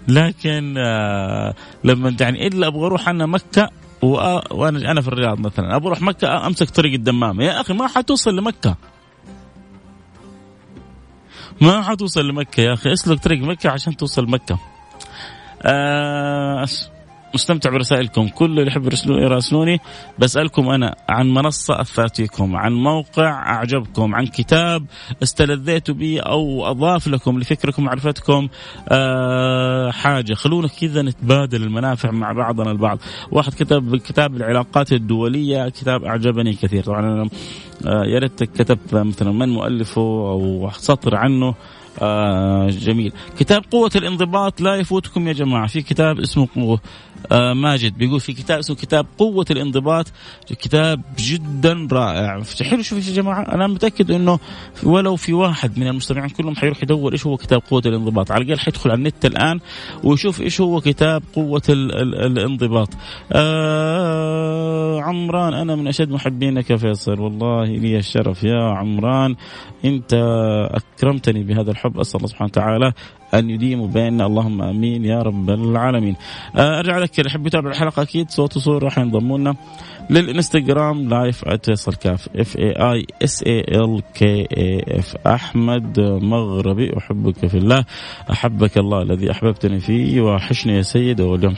لكن 0.08 0.76
آه 0.78 1.54
لما 1.84 2.16
يعني 2.20 2.48
الا 2.48 2.68
أبغى 2.68 2.86
أروح 2.86 3.10
أنا 3.10 3.26
مكة؟ 3.26 3.70
وأنا 4.02 4.92
أنا 4.92 5.02
في 5.02 5.08
الرياض 5.08 5.40
مثلا. 5.40 5.76
أبغى 5.76 5.88
أروح 5.88 6.02
مكة 6.02 6.48
أمسك 6.48 6.70
طريق 6.70 6.94
الدمامه 6.94 7.44
يا 7.44 7.62
أخي 7.62 7.74
ما 7.74 7.88
حتوصل 7.88 8.36
لمكة. 8.36 8.76
ما 11.62 11.82
حتوصل 11.82 12.28
لمكة 12.28 12.62
يا 12.62 12.74
أخي. 12.74 12.94
أسلك 12.94 13.24
طريق 13.24 13.42
مكة 13.42 13.70
عشان 13.70 13.98
توصل 13.98 14.30
مكة. 14.30 14.60
آه 15.62 16.66
مستمتع 17.34 17.70
برسائلكم. 17.70 18.28
كل 18.28 18.46
اللي 18.46 18.68
يحب 18.68 18.90
يراسلوني 19.08 19.80
بسألكم 20.20 20.70
أنا 20.70 20.96
عن 21.10 21.34
منصة 21.34 21.82
أثرت 21.82 22.18
فيكم 22.18 22.56
عن 22.56 22.74
موقع 22.74 23.30
أعجبكم 23.30 24.16
عن 24.16 24.26
كتاب 24.26 24.86
استلذيتوا 25.24 25.96
به 25.96 26.20
أو 26.20 26.66
أضاف 26.66 27.08
لكم 27.08 27.40
لفكركم 27.40 27.84
معرفتكم. 27.84 28.48
أه 28.90 29.92
حاجة 29.92 30.34
خلونا 30.34 30.68
كذا 30.68 31.02
نتبادل 31.02 31.64
المنافع 31.64 32.12
مع 32.12 32.32
بعضنا 32.32 32.72
البعض. 32.72 33.00
واحد 33.32 33.54
كتب 33.54 33.96
كتاب 33.96 34.36
العلاقات 34.36 34.94
الدولية 34.94 35.70
كتاب 35.70 36.04
أعجبني 36.04 36.54
كثير. 36.54 36.84
طبعا 36.84 37.00
أنا 37.00 37.30
آه 37.88 38.04
يا 38.06 38.20
ريت 38.20 38.44
كتبت 38.44 38.96
مثلا 38.96 39.32
من 39.32 39.50
مؤلفه 39.50 40.02
أو 40.02 40.70
سطر 40.78 41.16
عنه. 41.16 41.56
آه 42.02 42.68
جميل. 42.68 43.14
كتاب 43.40 43.64
قوة 43.72 43.92
الانضباط 43.96 44.62
لا 44.62 44.76
يفوتكم 44.76 45.28
يا 45.28 45.34
جماعة. 45.34 45.68
في 45.68 45.82
كتاب 45.82 46.20
اسمه 46.20 46.80
ماجد 47.32 47.98
بيقول 47.98 48.20
في 48.20 48.34
كتاب 48.34 48.60
اسمه 48.60 48.76
كتاب 48.76 49.06
قوة 49.18 49.46
الانضباط 49.52 50.12
كتاب 50.48 51.02
جدا 51.20 51.88
رائع. 51.92 52.42
حلو 52.62 52.82
شوف 52.82 53.08
يا 53.08 53.14
جماعة 53.14 53.42
أنا 53.42 53.68
متأكد 53.68 54.12
أنه 54.12 54.40
ولو 54.84 55.16
في 55.16 55.34
واحد 55.34 55.80
من 55.80 55.88
المستمعين 55.88 56.30
كلهم 56.30 56.56
حيروح 56.56 56.84
يدور 56.84 57.14
إيش 57.14 57.26
هو 57.26 57.38
كتاب 57.38 57.62
قوة 57.70 57.82
الانضباط. 57.86 58.32
على 58.32 58.44
الأقل 58.44 58.60
حيدخل 58.60 58.92
على 58.92 58.98
النت 58.98 59.26
الآن 59.26 59.60
ويشوف 60.04 60.42
إيش 60.42 60.62
هو 60.62 60.82
كتاب 60.82 61.24
قوة 61.36 61.62
ال 61.70 61.92
ال 61.92 62.38
الانضباط. 62.38 62.90
آه 63.32 65.02
عمران 65.02 65.54
أنا 65.54 65.76
من 65.76 65.88
أشد 65.88 66.10
محبينك 66.10 66.70
يا 66.70 66.78
فيصل 66.78 67.20
والله 67.20 67.66
لي 67.66 67.98
الشرف 67.98 68.44
يا 68.44 68.64
عمران. 68.64 69.36
أنت 69.86 70.14
أكرمتني 70.72 71.44
بهذا 71.44 71.72
الحب. 71.72 72.00
أسأل 72.00 72.18
الله 72.18 72.28
سبحانه 72.28 72.50
وتعالى 72.50 72.94
أن 73.34 73.50
يديم 73.50 73.88
بيننا 73.88 74.26
اللهم 74.26 74.62
آمين 74.62 75.06
يا 75.06 75.22
رب 75.22 75.50
العالمين. 75.50 76.16
آه، 76.56 76.80
أرجع 76.80 76.98
لك 76.98 77.20
اللي 77.20 77.30
يحب 77.30 77.48
يتابع 77.48 77.70
الحلقة 77.70 78.02
أكيد 78.02 78.30
صوت 78.30 78.58
وصورة 78.58 78.86
راح 78.86 78.98
ينضموا 78.98 79.38
لنا 79.38 79.56
للإنستغرام 80.10 81.10
live 81.10 81.44
@فيصل 81.66 81.94
كاف 81.96 82.30
F 82.36 82.58
A 82.58 82.72
I 82.72 83.06
S 83.24 83.44
A 83.44 83.60
L 83.60 84.02
K 84.14 84.48
A 84.58 85.00
F 85.00 85.16
أحمد 85.28 86.00
مغربي 86.00 86.98
أحبك 86.98 87.48
في 87.48 87.58
الله 87.58 87.86
أحبك 88.32 88.78
الله 88.78 89.02
الذي 89.02 89.32
أحببتني 89.32 89.80
فيه 89.80 90.22
وحشني 90.22 90.74
يا 90.74 90.82
سيد 90.82 91.22
واليوم 91.22 91.56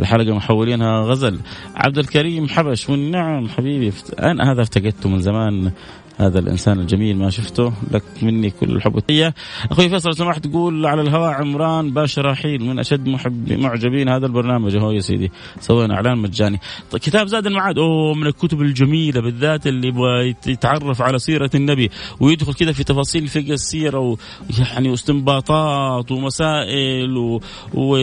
الحلقة 0.00 0.34
محولينها 0.34 1.02
غزل. 1.02 1.38
عبد 1.76 1.98
الكريم 1.98 2.48
حبش 2.48 2.90
والنعم 2.90 3.48
حبيبي 3.48 3.92
أنا 4.18 4.52
هذا 4.52 4.62
افتقدته 4.62 5.08
من 5.08 5.20
زمان. 5.20 5.72
هذا 6.18 6.38
الإنسان 6.38 6.80
الجميل 6.80 7.16
ما 7.16 7.30
شفته. 7.30 7.72
لك 7.90 8.02
مني 8.22 8.50
كل 8.50 8.70
الحب 8.70 8.94
والتحيه 8.94 9.34
أخوي 9.70 9.88
فيصل 9.88 10.16
سمحت 10.16 10.46
تقول 10.46 10.86
على 10.86 11.02
الهواء 11.02 11.30
عمران 11.30 11.90
باشا 11.90 12.22
رحيل 12.22 12.64
من 12.64 12.78
أشد 12.78 13.08
محب 13.08 13.52
معجبين. 13.52 14.08
هذا 14.08 14.26
البرنامج 14.26 14.76
هو 14.76 14.90
يا 14.90 15.00
سيدي. 15.00 15.32
سوينا 15.60 15.94
إعلان 15.94 16.18
مجاني. 16.18 16.60
طيب 16.90 17.00
كتاب 17.00 17.26
زاد 17.26 17.46
المعاد. 17.46 17.78
أوه 17.78 18.14
من 18.14 18.26
الكتب 18.26 18.60
الجميلة 18.62 19.20
بالذات 19.20 19.66
اللي 19.66 19.88
يبغى 19.88 20.34
يتعرف 20.46 21.02
على 21.02 21.18
سيرة 21.18 21.50
النبي 21.54 21.90
ويدخل 22.20 22.54
كذا 22.54 22.72
في 22.72 22.84
تفاصيل 22.84 23.28
فقه 23.28 23.52
السيرة 23.52 23.98
ويعني 23.98 24.90
واستنباطات 24.90 26.12
ومسائل 26.12 27.16
و, 27.16 27.40
و... 27.74 27.96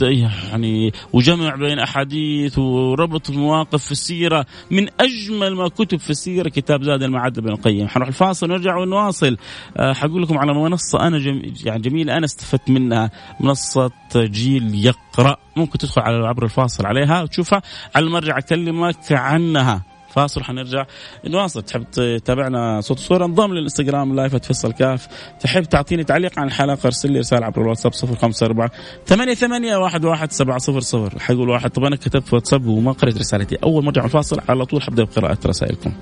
يعني 0.00 0.92
وجمع 1.12 1.54
بين 1.54 1.78
أحاديث 1.78 2.58
وربط 2.58 3.30
مواقف 3.30 3.84
في 3.84 3.92
السيرة. 3.92 4.46
من 4.70 4.88
أجمل 5.00 5.54
ما 5.54 5.68
كتب 5.68 5.98
في 5.98 6.10
السيرة 6.10 6.48
كتاب 6.48 6.82
زاد 6.82 7.02
المعاد. 7.02 7.13
بن 7.40 7.48
القيم. 7.48 7.88
حنروح 7.88 8.08
الفاصل 8.08 8.50
ونرجع 8.50 8.76
ونواصل. 8.76 9.36
أه 9.76 9.92
حقول 9.92 10.22
لكم 10.22 10.38
على 10.38 10.54
منصة 10.54 11.06
أنا 11.06 11.18
جم... 11.18 11.42
يعني 11.64 11.82
جميله 11.82 12.16
أنا 12.16 12.24
استفدت 12.24 12.70
منها. 12.70 13.10
منصة 13.40 13.90
جيل 14.16 14.86
يقرأ. 14.86 15.36
ممكن 15.56 15.78
تدخل 15.78 16.02
على 16.02 16.26
عبر 16.26 16.44
الفاصل 16.44 16.86
عليها 16.86 17.22
وتشوفها. 17.22 17.62
على 17.94 18.10
ما 18.10 18.18
ارجع 18.18 18.38
أكلمك 18.38 19.12
عنها. 19.12 19.82
فاصل 20.14 20.42
حنرجع 20.42 20.84
نواصل. 21.26 21.62
تحب 21.62 21.90
تتابعنا 21.90 22.80
صوت 22.80 22.98
وصورة؟ 22.98 23.24
انضم 23.24 23.54
للإنستغرام 23.54 24.14
لايف 24.14 24.36
تفصل 24.36 24.72
كاف. 24.72 25.08
تحب 25.40 25.62
تعطيني 25.62 26.04
تعليق 26.04 26.38
عن 26.38 26.46
الحلقة؟ 26.46 26.78
ارسل 26.84 27.12
لي 27.12 27.18
رسالة 27.18 27.46
عبر 27.46 27.62
الواتساب 27.62 27.92
054 27.94 28.68
ثمانية 29.06 29.34
ثمانية 29.34 29.76
واحد 29.76 30.04
واحد 30.04 30.32
سبعة 30.32 30.58
صفر 30.58 30.80
صفر. 30.80 31.18
حيقول 31.18 31.48
واحد 31.48 31.70
طب 31.70 31.84
أنا 31.84 31.96
كتبت 31.96 32.34
واتساب 32.34 32.66
وما 32.66 32.92
قريت 32.92 33.18
رسالتي. 33.18 33.56
أول 33.64 33.82
ما 33.82 33.88
أرجع 33.88 34.04
الفاصل 34.04 34.40
على 34.48 34.64
طول 34.64 34.82
حبدأ 34.82 35.04
بقراءة 35.04 35.38
رسائلكم. 35.46 35.92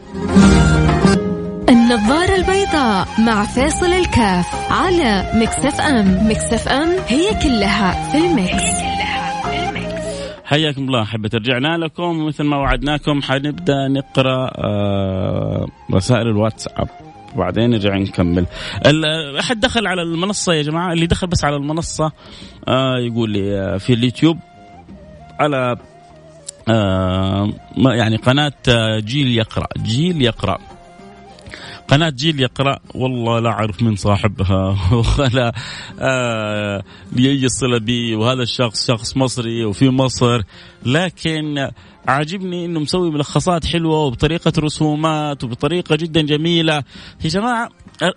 النظارة 1.92 2.34
البيضاء 2.36 3.08
مع 3.18 3.44
فيصل 3.44 3.86
الكاف 3.86 4.72
على 4.72 5.30
Mix 5.34 5.80
FM. 5.80 6.28
Mix 6.30 6.68
FM 6.68 6.88
هي 7.08 7.30
كلها 7.42 8.12
في 8.12 8.18
ال 8.18 8.31
mix. 8.31 8.82
حياكم 10.44 10.82
الله 10.82 11.02
أحبة 11.02 11.30
رجعنا 11.34 11.76
لكم. 11.78 12.26
مثل 12.26 12.44
ما 12.44 12.56
وعدناكم 12.56 13.22
حنبدأ 13.22 13.88
نقرأ 13.88 14.50
آه 14.58 15.66
رسائل 15.94 16.28
الواتساب. 16.28 16.88
وبعدين 17.34 17.70
نرجع 17.70 17.96
نكمل. 17.96 18.46
أحد 19.40 19.60
دخل 19.60 19.86
على 19.86 20.02
المنصة 20.02 20.54
يا 20.54 20.62
جماعة؟ 20.62 20.92
اللي 20.92 21.06
دخل 21.06 21.26
بس 21.26 21.44
على 21.44 21.56
المنصة 21.56 22.12
آه 22.68 22.98
يقول 22.98 23.30
لي 23.30 23.60
آه 23.60 23.76
في 23.76 23.92
اليوتيوب 23.92 24.38
على 25.40 25.76
يعني 27.78 28.16
قناة 28.16 28.52
جيل 28.98 29.28
يقرأ. 29.28 29.66
جيل 29.78 30.22
يقرأ. 30.22 30.58
قناة 31.92 32.10
جيل 32.10 32.40
يقرأ 32.40 32.78
والله 32.94 33.40
لا 33.40 33.50
أعرف 33.50 33.82
من 33.82 33.96
صاحبها. 33.96 34.78
ولا 35.18 35.52
آه 36.00 36.82
لي 37.12 37.48
صلة 37.48 37.78
بي 37.78 38.14
وهذا 38.14 38.42
الشخص 38.42 38.86
شخص 38.86 39.16
مصري 39.16 39.64
وفي 39.64 39.90
مصر. 39.90 40.42
لكن 40.86 41.70
عاجبني 42.08 42.64
إنه 42.64 42.80
مسوي 42.80 43.10
ملخصات 43.10 43.66
حلوة 43.66 43.98
وبطريقة 43.98 44.52
رسومات 44.58 45.44
وبطريقة 45.44 45.96
جدا 45.96 46.22
جميلة. 46.22 46.74
يا 47.24 47.28
جماعة 47.28 47.68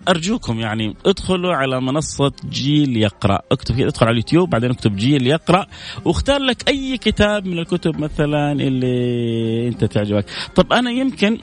أرجوكم 0.08 0.60
يعني 0.60 0.96
ادخلوا 1.06 1.54
على 1.54 1.80
منصة 1.80 2.32
جيل 2.50 2.96
يقرأ. 2.96 3.38
اكتب 3.52 3.76
كده 3.76 3.88
ادخل 3.88 4.06
على 4.06 4.12
اليوتيوب 4.12 4.50
بعدين 4.50 4.70
اكتب 4.70 4.96
جيل 4.96 5.26
يقرأ. 5.26 5.66
واختار 6.04 6.40
لك 6.40 6.68
أي 6.68 6.98
كتاب 6.98 7.46
من 7.46 7.58
الكتب 7.58 8.00
مثلا 8.00 8.52
اللي 8.52 9.68
أنت 9.68 9.84
تعجبك. 9.84 10.24
طب 10.54 10.72
أنا 10.72 10.90
يمكن 10.90 11.38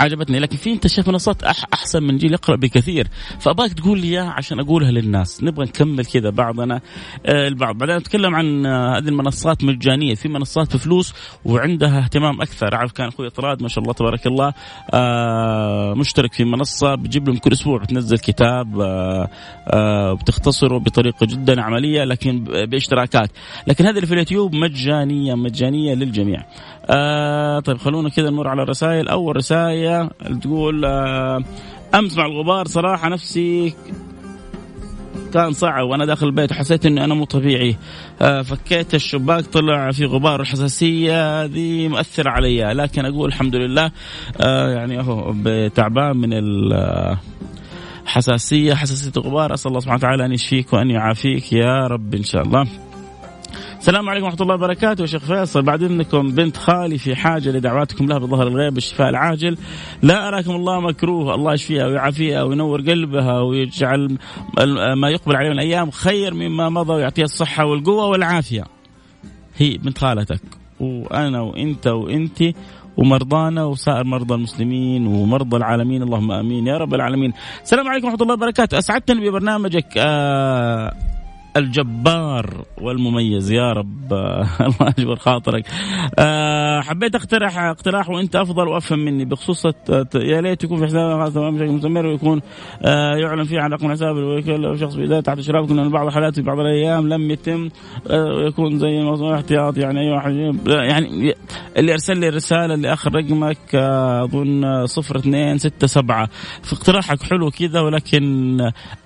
عجبتني. 0.00 0.38
لكن 0.38 0.56
في 0.56 0.72
انت 0.72 0.86
شايف 0.86 1.08
منصات 1.08 1.42
أحسن 1.72 2.02
من 2.02 2.16
جيل 2.16 2.32
يقرأ 2.32 2.56
بكثير. 2.56 3.08
فابغاك 3.40 3.72
تقول 3.72 3.98
لي 4.00 4.08
إياها 4.08 4.30
عشان 4.30 4.60
أقولها 4.60 4.90
للناس. 4.90 5.44
نبغى 5.44 5.64
نكمل 5.64 6.04
كذا 6.04 6.30
بعضنا 6.30 6.80
آه، 7.26 7.48
البعض. 7.48 7.78
بعدين 7.78 7.96
نتكلم 7.96 8.34
عن 8.34 8.66
آه، 8.66 8.98
هذه 8.98 9.08
المنصات 9.08 9.64
مجانية. 9.64 10.14
في 10.14 10.28
منصات 10.28 10.76
بفلوس 10.76 11.14
وعندها 11.44 11.98
اهتمام 11.98 12.40
أكثر. 12.40 12.74
اعرف 12.74 12.92
كان 12.92 13.08
أخوي 13.08 13.30
طراد 13.30 13.62
ما 13.62 13.68
شاء 13.68 13.82
الله 13.82 13.94
تبارك 13.94 14.26
الله 14.26 14.52
آه، 14.94 15.94
مشترك 15.94 16.32
في 16.32 16.44
منصة 16.44 16.94
بتجيب 16.94 17.28
لهم 17.28 17.38
كل 17.38 17.52
أسبوع 17.52 17.78
بتنزل 17.78 18.18
كتاب 18.18 18.72
بتختصره 20.20 20.78
بطريقة 20.78 21.26
جدا 21.26 21.62
عملية 21.62 22.04
لكن 22.04 22.44
باشتراكات. 22.44 23.30
لكن 23.66 23.86
هذه 23.86 23.96
اللي 23.96 24.06
في 24.06 24.12
اليوتيوب 24.12 24.54
مجانية 24.54 25.34
مجانية 25.34 25.94
للجميع. 25.94 26.42
طيب 27.60 27.78
خلونا 27.78 28.08
كذا 28.08 28.30
نمر 28.30 28.48
على 28.48 28.62
الرسائل. 28.62 29.08
أول 29.08 29.30
رساله 29.82 30.10
تقول 30.40 30.84
آه 30.84 31.44
أمس 31.94 32.16
مع 32.18 32.26
الغبار 32.26 32.66
صراحة 32.66 33.08
نفسي 33.08 33.74
كان 35.34 35.52
صعب 35.52 35.86
وأنا 35.86 36.04
داخل 36.06 36.26
البيت 36.26 36.52
وحسيت 36.52 36.86
إني 36.86 37.04
أنا 37.04 37.14
مو 37.14 37.24
طبيعي. 37.24 37.76
آه 38.22 38.42
فكيت 38.42 38.94
الشباك 38.94 39.44
طلع 39.46 39.90
في 39.90 40.04
غبار 40.04 40.40
الحساسية 40.40 41.44
هذه 41.44 41.88
مؤثره 41.88 42.30
علي 42.30 42.62
لكن 42.62 43.04
أقول 43.04 43.28
الحمد 43.28 43.56
لله 43.56 43.90
آه 44.40 44.68
يعني 44.70 45.00
أهو 45.00 45.34
تعبان 45.74 46.16
من 46.16 46.30
الحساسيه 48.04 48.74
حساسية 48.74 49.12
الغبار. 49.16 49.54
أسأل 49.54 49.68
الله 49.68 49.80
سبحانه 49.80 49.98
وتعالى 49.98 50.24
أن 50.24 50.32
يشفيك 50.32 50.72
وأن 50.72 50.90
يعافيك 50.90 51.52
يا 51.52 51.86
رب 51.86 52.14
إن 52.14 52.22
شاء 52.22 52.42
الله. 52.42 52.66
السلام 53.78 54.08
عليكم 54.08 54.24
ورحمة 54.24 54.42
الله 54.42 54.54
وبركاته. 54.54 55.06
شيخ 55.06 55.24
فيصل 55.24 55.62
بعد 55.62 55.82
إذنكم 55.82 56.30
بنت 56.30 56.56
خالي 56.56 56.98
في 56.98 57.16
حاجة 57.16 57.50
لدعواتكم 57.50 58.06
لها 58.06 58.18
بظهر 58.18 58.48
الغيب 58.48 58.74
بالشفاء 58.74 59.08
العاجل. 59.08 59.58
لا 60.02 60.28
أراكم 60.28 60.50
الله 60.50 60.80
مكروه 60.80 61.34
الله 61.34 61.54
يشفيها 61.54 61.86
ويعافيها 61.86 62.42
وينور 62.42 62.80
قلبها 62.80 63.40
ويجعل 63.40 64.18
ما 64.96 65.08
يقبل 65.08 65.36
عليه 65.36 65.48
من 65.48 65.54
الأيام 65.54 65.90
خير 65.90 66.34
مما 66.34 66.68
مضى 66.68 66.92
ويعطيها 66.92 67.24
الصحة 67.24 67.64
والقوة 67.64 68.06
والعافية. 68.06 68.64
هي 69.56 69.78
بنت 69.78 69.98
خالتك 69.98 70.42
وأنا 70.80 71.40
وأنت 71.40 71.86
وأنت 71.86 72.42
ومرضانا 72.96 73.64
وسائر 73.64 74.04
مرضى 74.04 74.34
المسلمين 74.34 75.06
ومرضى 75.06 75.56
العالمين. 75.56 76.02
اللهم 76.02 76.32
آمين 76.32 76.66
يا 76.66 76.76
رب 76.78 76.94
العالمين. 76.94 77.32
السلام 77.62 77.88
عليكم 77.88 78.06
ورحمة 78.06 78.22
الله 78.22 78.34
وبركاته، 78.34 78.78
أسعدتني 78.78 79.28
ببرنامجك 79.28 79.86
آه 79.96 80.92
الجبار 81.56 82.64
والمميز. 82.80 83.50
يا 83.50 83.72
رب. 83.72 84.12
الله 84.66 84.94
يجبر 84.98 85.16
خاطرك. 85.16 85.64
أه 86.18 86.80
حبيت 86.80 87.14
اقترح 87.14 87.58
اقتراح 87.58 88.10
وانت 88.10 88.36
افضل 88.36 88.68
وافهم 88.68 88.98
مني 88.98 89.24
بخصوص 89.24 89.66
يا 90.14 90.40
ليت 90.40 90.64
يكون 90.64 90.78
في 90.78 90.86
حساب 90.86 91.54
بشكل 91.54 91.70
مستمر 91.70 92.06
ويكون 92.06 92.40
أه 92.82 93.16
يعلن 93.16 93.44
فيه 93.44 93.60
عن 93.60 93.72
رقم 93.72 93.90
حساب 93.90 94.16
الوكيل 94.18 94.80
شخص 94.80 94.94
بإدارة 94.94 95.20
تحت 95.20 95.38
اشراف 95.38 95.68
كنا 95.68 95.88
بعض 95.88 96.06
الحالات 96.06 96.34
في 96.34 96.42
بعض 96.42 96.58
الأيام 96.58 97.08
لم 97.08 97.30
يتم 97.30 97.68
أه 98.10 98.46
يكون 98.48 98.78
زي 98.78 99.02
موضوع 99.02 99.34
احتياط 99.34 99.78
يعني 99.78 100.00
أي 100.00 100.10
واحد 100.10 100.32
يعني 100.66 101.34
اللي 101.76 101.92
أرسل 101.92 102.18
لي 102.18 102.28
الرسالة 102.28 102.74
اللي 102.74 102.92
اخر 102.92 103.14
رقمك 103.14 103.58
آه، 103.74 104.24
أظن 104.24 104.86
صفر 104.86 105.16
اثنين 105.16 105.58
ستة 105.58 105.86
سبعة. 105.86 106.28
في 106.62 106.72
اقتراحك 106.72 107.22
حلو 107.22 107.50
كذا 107.50 107.80
ولكن 107.80 108.58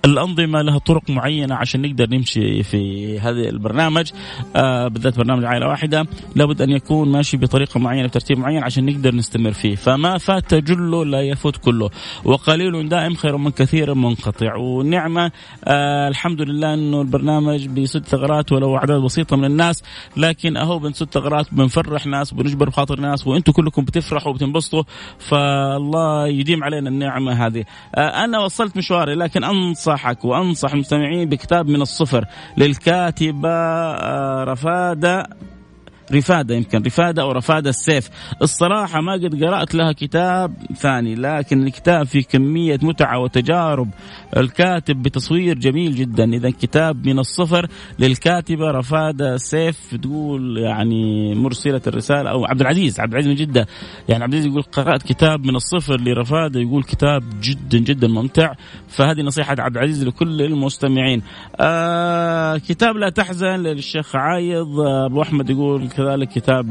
الأنظمة 0.05 0.61
لها 0.61 0.77
طرق 0.77 1.09
معينة 1.09 1.55
عشان 1.55 1.81
نقدر 1.81 2.09
نمشي 2.09 2.36
في 2.37 2.63
في 2.63 3.19
هذا 3.19 3.49
البرنامج. 3.49 4.11
آه 4.55 4.87
بالذات 4.87 5.17
برنامج 5.17 5.45
عائلة 5.45 5.67
واحدة. 5.67 6.07
لابد 6.35 6.61
أن 6.61 6.69
يكون 6.69 7.11
ماشي 7.11 7.37
بطريقة 7.37 7.79
معينة 7.79 8.07
بترتيب 8.07 8.39
معين 8.39 8.63
عشان 8.63 8.85
نقدر 8.85 9.15
نستمر 9.15 9.51
فيه. 9.51 9.75
فما 9.75 10.17
فات 10.17 10.53
جله 10.53 11.05
لا 11.05 11.21
يفوت 11.21 11.57
كله. 11.57 11.89
وقليل 12.25 12.89
دائم 12.89 13.15
خير 13.15 13.37
من 13.37 13.51
كثير 13.51 13.93
منقطع. 13.93 14.55
ونعمة 14.55 15.31
آه 15.65 16.07
الحمد 16.07 16.41
لله 16.41 16.73
إنه 16.73 17.01
البرنامج 17.01 17.67
بيسد 17.67 18.05
ثغرات 18.05 18.51
ولو 18.51 18.77
أعداد 18.77 19.01
بسيطة 19.01 19.37
من 19.37 19.45
الناس. 19.45 19.83
لكن 20.17 20.57
أهو 20.57 20.79
بنسد 20.79 21.07
ثغرات 21.11 21.53
بنفرح 21.53 22.05
ناس 22.05 22.33
بنجبر 22.33 22.69
بخاطر 22.69 22.99
ناس 22.99 23.27
وأنتم 23.27 23.51
كلكم 23.51 23.85
بتفرحوا 23.85 24.31
وبتنبسطوا. 24.31 24.83
فالله 25.19 26.27
يديم 26.27 26.63
علينا 26.63 26.89
النعمة 26.89 27.45
هذه. 27.45 27.63
آه 27.95 28.23
أنا 28.25 28.39
وصلت 28.39 28.77
مشواري 28.77 29.15
لكن 29.15 29.43
أنصحك 29.43 30.25
وأنصح 30.25 30.73
المستمعين 30.73 31.29
بكتاب 31.29 31.67
من 31.67 31.81
الصفر. 31.81 32.25
للكاتبة 32.57 33.49
آه، 33.49 34.43
رفادة. 34.43 35.27
رفادة 36.13 36.55
يمكن 36.55 36.81
رفادة 36.81 37.21
أو 37.21 37.31
رفادة 37.31 37.69
السيف. 37.69 38.09
الصراحة 38.41 39.01
ما 39.01 39.13
قد 39.13 39.43
قرأت 39.43 39.75
لها 39.75 39.91
كتاب 39.91 40.53
ثاني 40.75 41.15
لكن 41.15 41.63
الكتاب 41.63 42.05
فيه 42.05 42.23
كمية 42.23 42.79
متعة 42.81 43.19
وتجارب. 43.19 43.89
الكاتب 44.37 45.01
بتصوير 45.01 45.57
جميل 45.57 45.95
جدا. 45.95 46.23
إذا 46.23 46.49
كتاب 46.49 47.07
من 47.07 47.19
الصفر 47.19 47.67
للكاتبة 47.99 48.71
رفادة 48.71 49.33
السيف 49.33 49.95
تقول 49.95 50.57
يعني 50.57 51.35
مرسلة 51.35 51.81
الرسالة 51.87 52.29
أو 52.29 52.45
عبد 52.45 52.61
العزيز 52.61 52.99
عبد 52.99 53.11
العزيز 53.11 53.29
من 53.29 53.35
جدة. 53.35 53.67
يعني 54.09 54.23
عبد 54.23 54.33
العزيز 54.33 54.51
يقول 54.51 54.63
قرأت 54.63 55.03
كتاب 55.03 55.45
من 55.45 55.55
الصفر 55.55 56.01
لرفادة 56.01 56.59
يقول 56.59 56.83
كتاب 56.83 57.23
جدا 57.41 57.77
جدا 57.77 58.07
ممتع. 58.07 58.53
فهذه 58.87 59.21
نصيحة 59.21 59.55
عبد 59.59 59.77
العزيز 59.77 60.03
لكل 60.07 60.41
المستمعين. 60.41 61.21
آه 61.59 62.57
كتاب 62.57 62.95
لا 62.95 63.09
تحزن 63.09 63.47
للشيخ 63.47 64.15
عايض. 64.15 64.79
أبو 64.79 65.21
أحمد 65.21 65.49
يقول 65.49 65.89
كذلك 65.97 66.29
كتاب 66.29 66.67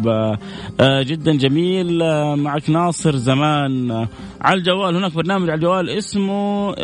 جدا 0.80 1.32
جميل 1.32 1.98
معك 2.36 2.70
ناصر 2.70 3.16
زمان. 3.16 4.06
على 4.40 4.58
الجوال 4.58 4.96
هناك 4.96 5.12
برنامج 5.14 5.50
على 5.50 5.54
الجوال 5.58 5.90
اسمه 5.90 6.74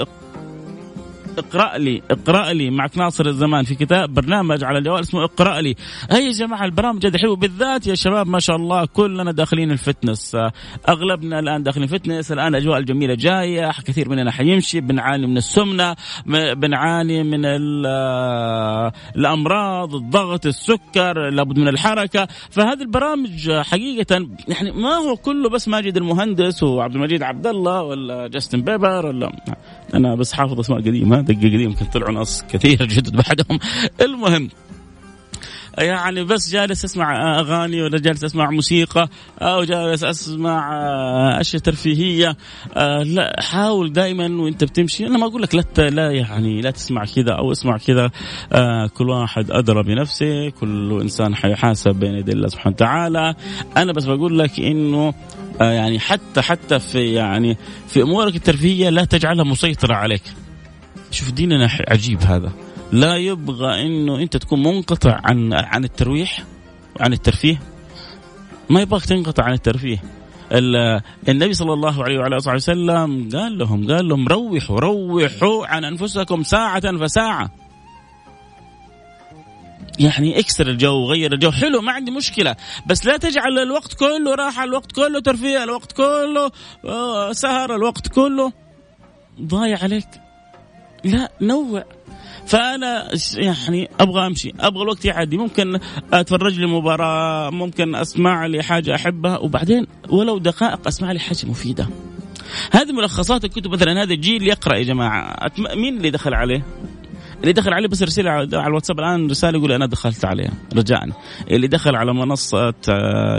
اقرأ 1.38 1.78
لي 1.78 2.02
اقرأ 2.10 2.52
لي 2.52 2.70
معك 2.70 2.98
ناصر 2.98 3.26
الزمان 3.26 3.64
في 3.64 3.74
كتاب 3.74 4.14
برنامج 4.14 4.64
على 4.64 4.78
الجوال 4.78 5.00
اسمه 5.00 5.24
اقرأ 5.24 5.60
لي. 5.60 5.74
هي 6.10 6.26
يا 6.26 6.32
جماعة 6.32 6.64
البرامج 6.64 7.06
هذه 7.06 7.16
حلوة 7.16 7.36
بالذات 7.36 7.86
يا 7.86 7.94
شباب 7.94 8.26
ما 8.26 8.38
شاء 8.38 8.56
الله 8.56 8.84
كلنا 8.86 9.32
داخلين 9.32 9.70
ال 9.70 9.78
fitness. 9.78 10.36
أغلبنا 10.88 11.38
الآن 11.38 11.62
داخلين 11.62 11.86
fitness 11.86 12.32
الآن 12.32 12.54
أجواء 12.54 12.78
الجميلة 12.78 13.14
جاية 13.14 13.70
كثير 13.84 14.08
مننا 14.08 14.30
حيمشي 14.30 14.80
بنعاني 14.80 15.26
من 15.26 15.36
السمنة 15.36 15.96
بنعاني 16.54 17.22
من 17.22 17.40
الأمراض 19.16 19.94
الضغط 19.94 20.46
السكر 20.46 21.30
لابد 21.30 21.58
من 21.58 21.68
الحركة. 21.68 22.28
فهذه 22.50 22.82
البرامج 22.82 23.50
حقيقة 23.50 24.26
يعني 24.48 24.70
ما 24.70 24.94
هو 24.94 25.16
كله 25.16 25.48
بس 25.48 25.68
ماجد 25.68 25.96
المهندس 25.96 26.62
وعبد 26.62 26.94
المجيد 26.94 27.22
عبد 27.22 27.46
الله 27.46 27.82
ولا 27.82 28.28
جاستن 28.28 28.62
بيبر 28.62 29.06
ولا 29.06 29.32
أنا 29.94 30.14
بس 30.14 30.32
حافظ 30.32 30.58
أسماء 30.60 30.78
قديمة 30.78 31.20
دقة 31.20 31.38
قديمة 31.38 31.62
يمكن 31.62 31.86
طلعوا 31.86 32.12
ناس 32.12 32.44
كثير 32.48 32.86
جدد 32.86 33.16
بعدهم. 33.16 33.58
المهم 34.00 34.48
يعني 35.78 36.24
بس 36.24 36.52
جالس 36.52 36.84
اسمع 36.84 37.38
أغاني 37.38 37.82
ولا 37.82 37.98
جالس 37.98 38.24
اسمع 38.24 38.50
موسيقى 38.50 39.08
أو 39.42 39.64
جالس 39.64 40.04
أسمع 40.04 40.70
أشياء 41.40 41.62
ترفيهية. 41.62 42.36
لا 43.04 43.36
حاول 43.40 43.92
دائما 43.92 44.42
وأنت 44.42 44.64
بتمشي. 44.64 45.06
أنا 45.06 45.18
ما 45.18 45.26
أقول 45.26 45.42
لك 45.42 45.54
لا 45.54 45.90
لا 45.90 46.10
يعني 46.10 46.60
لا 46.60 46.70
تسمع 46.70 47.04
كذا 47.04 47.32
أو 47.32 47.52
اسمع 47.52 47.78
كذا. 47.78 48.10
كل 48.94 49.08
واحد 49.08 49.50
أدرى 49.50 49.82
بنفسه. 49.82 50.50
كل 50.50 51.00
إنسان 51.00 51.34
حيحاسب 51.34 51.94
بين 51.94 52.14
يدي 52.14 52.32
الله 52.32 52.48
سبحانه 52.48 52.74
وتعالى. 52.74 53.34
أنا 53.76 53.92
بس 53.92 54.04
بقول 54.04 54.38
لك 54.38 54.60
إنه 54.60 55.14
يعني 55.60 55.98
حتى 55.98 56.42
حتى 56.42 56.78
في 56.78 57.12
يعني 57.12 57.56
في 57.88 58.02
أمورك 58.02 58.36
الترفيهية 58.36 58.88
لا 58.90 59.04
تجعلها 59.04 59.44
مسيطرة 59.44 59.94
عليك. 59.94 60.22
شوف 61.10 61.30
ديننا 61.30 61.68
عجيب 61.88 62.22
هذا. 62.22 62.52
لا 62.92 63.16
يبغى 63.16 63.86
إنه 63.86 64.18
أنت 64.18 64.36
تكون 64.36 64.62
منقطع 64.62 65.20
عن 65.24 65.52
عن 65.52 65.84
الترويح 65.84 66.44
عن 67.00 67.12
الترفيه. 67.12 67.60
ما 68.70 68.80
يبغاك 68.80 69.04
تنقطع 69.04 69.44
عن 69.44 69.52
الترفيه. 69.52 70.02
النبي 71.28 71.54
صلى 71.54 71.72
الله 71.72 72.04
عليه 72.04 72.18
وعلى 72.18 72.36
آله 72.36 72.54
وسلم 72.54 73.28
قال 73.32 73.58
لهم 73.58 73.92
قال 73.92 74.08
لهم 74.08 74.28
روحوا 74.28 74.80
روحوا 74.80 75.66
عن 75.66 75.84
أنفسكم 75.84 76.42
ساعة 76.42 76.98
فساعة. 76.98 77.50
يعني 79.98 80.38
اكسر 80.38 80.66
الجو 80.66 81.04
غير 81.04 81.32
الجو. 81.32 81.50
حلو 81.50 81.80
ما 81.80 81.92
عندي 81.92 82.10
مشكلة. 82.10 82.56
بس 82.86 83.06
لا 83.06 83.16
تجعل 83.16 83.58
الوقت 83.58 83.94
كله 83.94 84.34
راحة 84.34 84.64
الوقت 84.64 84.92
كله 84.92 85.20
ترفيه 85.20 85.64
الوقت 85.64 85.92
كله 85.92 86.50
سهر 87.32 87.74
الوقت 87.74 88.08
كله 88.08 88.52
ضايع 89.40 89.78
عليك. 89.82 90.08
لا 91.04 91.30
نوع. 91.40 91.84
فأنا 92.46 93.08
يعني 93.36 93.90
أبغى 94.00 94.26
أمشي. 94.26 94.52
أبغى 94.60 94.82
الوقت 94.82 95.04
يعدي. 95.04 95.36
ممكن 95.36 95.78
أتفرج 96.12 96.60
لي 96.60 96.66
مباراة 96.66 97.50
ممكن 97.50 97.94
أسمع 97.94 98.46
لي 98.46 98.62
حاجة 98.62 98.94
أحبها 98.94 99.38
وبعدين 99.38 99.86
ولو 100.08 100.38
دقائق 100.38 100.86
أسمع 100.86 101.12
لي 101.12 101.18
حاجة 101.18 101.46
مفيدة. 101.46 101.88
هذه 102.72 102.92
ملخصات 102.92 103.44
الكتب 103.44 103.70
مثلا. 103.70 104.02
هذا 104.02 104.12
الجيل 104.12 104.42
يقرأ 104.42 104.76
يا 104.76 104.82
جماعة. 104.82 105.50
مين 105.58 105.96
اللي 105.96 106.10
دخل 106.10 106.34
عليه؟ 106.34 106.62
اللي 107.40 107.52
دخل 107.52 107.72
عليه 107.72 107.88
بس 107.88 108.02
ارسل 108.02 108.28
على 108.28 108.66
الواتساب. 108.66 108.98
الآن 108.98 109.30
رسالة 109.30 109.58
يقول 109.58 109.72
أنا 109.72 109.86
دخلت 109.86 110.24
عليها 110.24 110.52
رجاء 110.76 111.08
اللي 111.50 111.68
دخل 111.68 111.96
على 111.96 112.14
منصة 112.14 112.74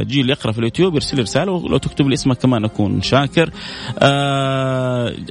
جيل 0.02 0.30
يقرأ 0.30 0.52
في 0.52 0.60
اليوتيوب 0.60 0.95
يرسل 0.95 1.19
رسالة. 1.19 1.52
ولو 1.52 1.78
تكتب 1.78 2.08
لي 2.08 2.13
اسمك 2.13 2.38
كمان 2.38 2.65
أكون 2.65 3.02
شاكر. 3.02 3.52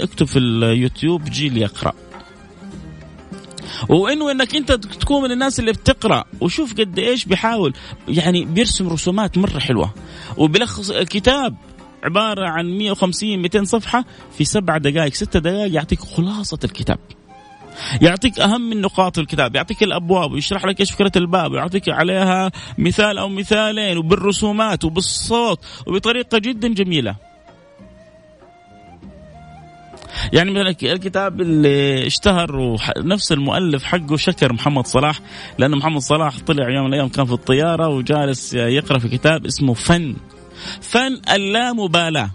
اكتب 0.01 0.27
في 0.27 0.38
اليوتيوب 0.38 1.25
جيل 1.25 1.57
يقرأ. 1.57 1.92
وإنه 3.88 4.31
إنك 4.31 4.57
أنت 4.57 4.73
تكون 4.73 5.23
من 5.23 5.33
الناس 5.33 5.61
اللي 5.61 5.73
بتقرأ 5.73 6.25
وشوف 6.40 6.75
قد 6.75 6.99
إيش 6.99 7.25
بيحاول. 7.25 7.75
يعني 8.09 8.45
بيرسم 8.45 8.88
رسومات 8.88 9.38
مرة 9.38 9.59
حلوة. 9.59 9.95
وبيلخص 10.37 10.92
كتاب 10.92 11.55
عبارة 12.05 12.49
عن 12.49 12.79
150 12.79 13.38
200 13.38 13.64
صفحة 13.64 14.05
في 14.38 14.45
سبع 14.45 14.79
دقائق 14.79 15.14
ست 15.14 15.37
دقائق 15.37 15.75
يعطيك 15.75 16.01
خلاصة 16.01 16.59
الكتاب. 16.64 16.99
يعطيك 18.01 18.40
أهم 18.40 18.61
من 18.61 18.81
نقاط 18.81 19.18
الكتاب 19.18 19.57
يعطيك 19.57 19.83
الأبواب 19.83 20.33
ويشرح 20.33 20.64
لك 20.64 20.81
إيش 20.81 20.90
فكرة 20.92 21.12
الباب 21.16 21.53
ويعطيك 21.53 21.88
عليها 21.88 22.53
مثال 22.79 23.18
أو 23.18 23.29
مثالين 23.29 23.99
وبالرسومات 23.99 24.85
وبالصوت 24.85 25.59
وبطريقة 25.87 26.38
جدا 26.38 26.68
جميلة. 26.68 27.32
يعني 30.33 30.51
مثلا 30.51 30.68
الكتاب 30.83 31.40
اللي 31.40 32.07
اشتهر 32.07 32.79
نفس 32.99 33.33
المؤلف 33.33 33.85
حقه 33.85 34.16
شكر 34.16 34.53
محمد 34.53 34.87
صلاح 34.87 35.21
لأنه 35.59 35.77
محمد 35.77 36.01
صلاح 36.01 36.38
طلع 36.38 36.68
يوم 36.68 36.85
من 36.85 36.95
الأيام 36.95 37.09
كان 37.09 37.25
في 37.25 37.33
الطيارة 37.33 37.88
وجالس 37.88 38.55
يقرأ 38.55 38.99
في 38.99 39.09
كتاب 39.09 39.47
اسمه 39.47 39.75
فن 39.75 40.14
فن 40.81 41.21
اللامبالاة 41.35 42.31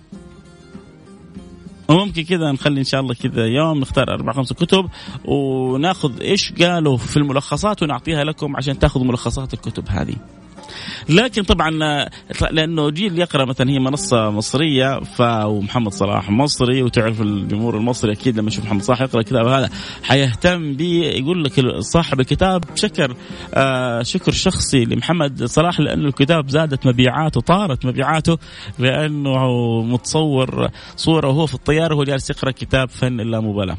وممكن 1.88 2.24
كذا 2.24 2.52
نخلي 2.52 2.80
إن 2.80 2.84
شاء 2.84 3.02
الله 3.02 3.14
كذا 3.14 3.46
يوم 3.46 3.80
نختار 3.80 4.14
أربع 4.14 4.34
خمس 4.34 4.54
كتب 4.54 4.90
وناخذ 5.26 6.22
إيش 6.22 6.54
قالوا 6.54 6.98
في 6.98 7.18
الملخصات 7.18 7.84
ونعطيها 7.84 8.24
لكم 8.24 8.56
عشان 8.58 8.80
تاخذوا 8.80 9.06
ملخصات 9.06 9.54
الكتب 9.54 9.84
هذه. 9.90 10.16
لكن 11.10 11.44
طبعا 11.44 11.72
لأنه 12.52 12.90
جيل 12.90 13.20
يقرأ 13.20 13.46
مثلا 13.46 13.70
هي 13.70 13.80
منصة 13.80 14.30
مصرية 14.30 15.00
فمحمد 15.00 15.92
صلاح 15.92 16.30
مصري 16.30 16.84
وتعرف 16.84 17.22
الجمهور 17.22 17.78
المصري 17.78 18.12
أكيد 18.12 18.38
لما 18.38 18.48
يشوف 18.48 18.66
محمد 18.66 18.82
صلاح 18.82 19.02
يقرأ 19.02 19.20
الكتاب 19.20 19.48
هذا 19.48 19.70
حيهتم 20.04 20.74
به 20.74 21.04
يقول 21.04 21.44
لك 21.44 21.80
صاحب 21.80 22.20
الكتاب 22.20 22.64
شكر 22.76 23.16
آه 23.54 24.04
شكر 24.04 24.32
شخصي 24.32 24.86
لمحمد 24.86 25.44
صلاح 25.44 25.80
لأنه 25.80 26.08
الكتاب 26.08 26.50
زادت 26.50 26.88
مبيعاته 26.88 27.42
طارت 27.42 27.86
مبيعاته 27.86 28.38
لأنه 28.80 29.82
متصور 29.82 30.70
صورة 30.96 31.28
وهو 31.28 31.46
في 31.46 31.54
الطيارة 31.54 31.96
وهو 31.96 32.04
جالس 32.04 32.30
يقرأ 32.30 32.52
كتاب 32.52 32.90
فن 32.90 33.20
اللامبالاة. 33.20 33.78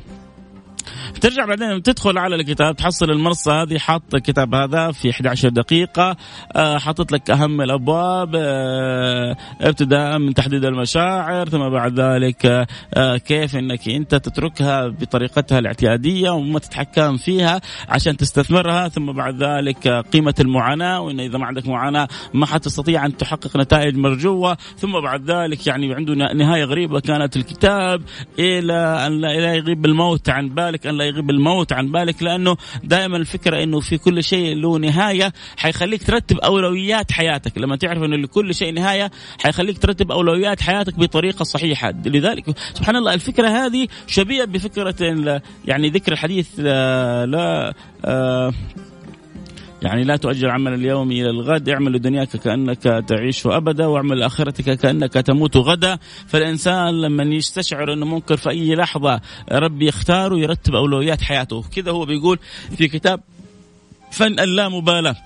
ترجع 1.21 1.45
بعدين 1.45 1.83
تدخل 1.83 2.19
على 2.19 2.37
الكتاب 2.37 2.77
تحصل 2.77 3.11
المنصه 3.11 3.63
هذه 3.63 3.79
حاط 3.79 4.15
الكتاب 4.15 4.55
هذا 4.55 4.93
في 4.93 5.11
11 5.11 5.49
دقيقة 5.49 6.17
آه، 6.57 6.79
حاطط 6.79 7.13
لك 7.13 7.31
أهم 7.31 7.61
الأبواب 7.61 8.33
آه، 8.35 9.37
ابتداء 9.61 10.19
من 10.19 10.35
تحديد 10.35 10.65
المشاعر 10.65 11.49
ثم 11.49 11.69
بعد 11.69 12.01
ذلك 12.01 12.67
آه، 12.95 13.17
كيف 13.17 13.57
إنك 13.57 13.89
أنت 13.89 14.15
تتركها 14.15 14.89
بطريقتها 14.89 15.59
الاعتيادية 15.59 16.31
وما 16.31 16.59
تتحكم 16.59 17.17
فيها 17.17 17.61
عشان 17.89 18.17
تستثمرها 18.17 18.89
ثم 18.89 19.13
بعد 19.13 19.43
ذلك 19.43 19.89
قيمة 19.89 20.35
المعاناة 20.41 21.01
وإن 21.01 21.21
إذا 21.21 21.39
ما 21.39 21.47
عندك 21.47 21.69
معاناة 21.69 22.09
ما 22.35 22.47
حتستطيع 22.47 23.07
أن 23.07 23.17
تحقق 23.17 23.57
نتائج 23.57 23.97
مرجوة 23.97 24.57
ثم 24.77 24.93
بعد 25.01 25.31
ذلك 25.31 25.67
يعني 25.67 25.95
عنده 25.95 26.15
نهاية 26.15 26.65
غريبة 26.65 27.01
كانت 27.01 27.37
الكتاب 27.37 28.03
إلى 28.39 29.07
أن 29.07 29.21
لا 29.21 29.55
يغيب 29.55 29.87
الموت 29.87 30.29
عن 30.29 30.49
بالك. 30.49 30.78
أن 30.87 30.97
لا 30.97 31.05
يغيب 31.05 31.31
الموت 31.31 31.73
عن 31.73 31.93
بالك 31.93 32.23
لأنه 32.23 32.57
دائما 32.85 33.17
الفكرة 33.17 33.63
إنه 33.63 33.81
في 33.81 33.99
كل 33.99 34.25
شيء 34.25 34.57
له 34.57 34.79
نهاية 34.79 35.33
حيخليك 35.57 36.03
ترتب 36.03 36.39
أولويات 36.39 37.13
حياتك. 37.13 37.59
لما 37.59 37.77
تعرف 37.77 38.03
إنه 38.03 38.17
لكل 38.17 38.55
شيء 38.55 38.73
نهاية 38.73 39.11
حيخليك 39.43 39.79
ترتب 39.79 40.13
أولويات 40.13 40.63
حياتك 40.63 40.99
بطريقة 40.99 41.43
صحيحة. 41.43 41.91
لذلك 41.91 42.45
سبحان 42.75 42.97
الله 42.97 43.15
الفكرة 43.15 43.49
هذه 43.49 43.89
شبيهة 44.07 44.45
بفكرة 44.45 45.41
يعني 45.65 45.89
ذكر 45.89 46.13
الحديث 46.13 46.49
لا, 46.59 47.27
لا 47.27 47.75
آه 48.05 48.53
يعني 49.83 50.05
لا 50.05 50.17
تؤجل 50.17 50.51
عمل 50.51 50.75
اليوم 50.75 51.13
إلى 51.13 51.31
الغد 51.31 51.69
اعمل 51.69 51.93
لدنياك 51.93 52.29
كأنك 52.29 52.83
تعيش 53.09 53.47
أبدا 53.47 53.87
واعمل 53.87 54.19
لاخرتك 54.19 54.79
كأنك 54.79 55.13
تموت 55.13 55.57
غدا. 55.57 55.99
فالإنسان 56.27 57.01
لما 57.01 57.25
يستشعر 57.25 57.93
إنه 57.93 58.07
ممكن 58.07 58.37
في 58.37 58.51
أي 58.51 58.75
لحظة 58.75 59.21
ربي 59.53 59.87
يختاره 59.87 60.39
يرتب 60.39 60.75
أولويات 60.75 61.23
حياته. 61.23 61.65
كذا 61.77 61.91
هو 61.91 62.05
بيقول 62.05 62.39
في 62.77 62.89
كتاب 62.89 63.21
فن 64.11 64.41
اللامبالاه 64.41 65.17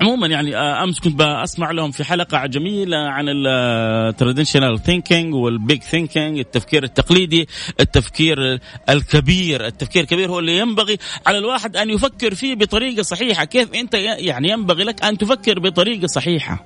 عموما 0.00 0.26
يعني 0.26 0.56
آه، 0.56 0.84
أمس 0.84 1.00
كنت 1.00 1.14
بسمع 1.14 1.70
لهم 1.70 1.90
في 1.90 2.04
حلقة 2.04 2.46
جميلة 2.46 2.96
عن 2.96 3.24
ال 3.28 3.41
traditional 3.41 4.82
thinking 4.82 5.34
وال 5.34 5.53
big 5.53 5.82
thinking 5.82 6.38
التفكير 6.38 6.84
التقليدي 6.84 7.48
التفكير 7.80 8.60
الكبير. 8.88 9.66
التفكير 9.66 10.02
الكبير 10.02 10.30
هو 10.30 10.38
اللي 10.38 10.58
ينبغي 10.58 10.98
على 11.26 11.38
الواحد 11.38 11.76
أن 11.76 11.90
يفكر 11.90 12.34
فيه 12.34 12.54
بطريقة 12.54 13.02
صحيحة. 13.02 13.44
كيف 13.44 13.74
أنت 13.74 13.94
يعني 13.94 14.48
ينبغي 14.48 14.84
لك 14.84 15.04
أن 15.04 15.18
تفكر 15.18 15.58
بطريقة 15.58 16.06
صحيحة؟ 16.06 16.64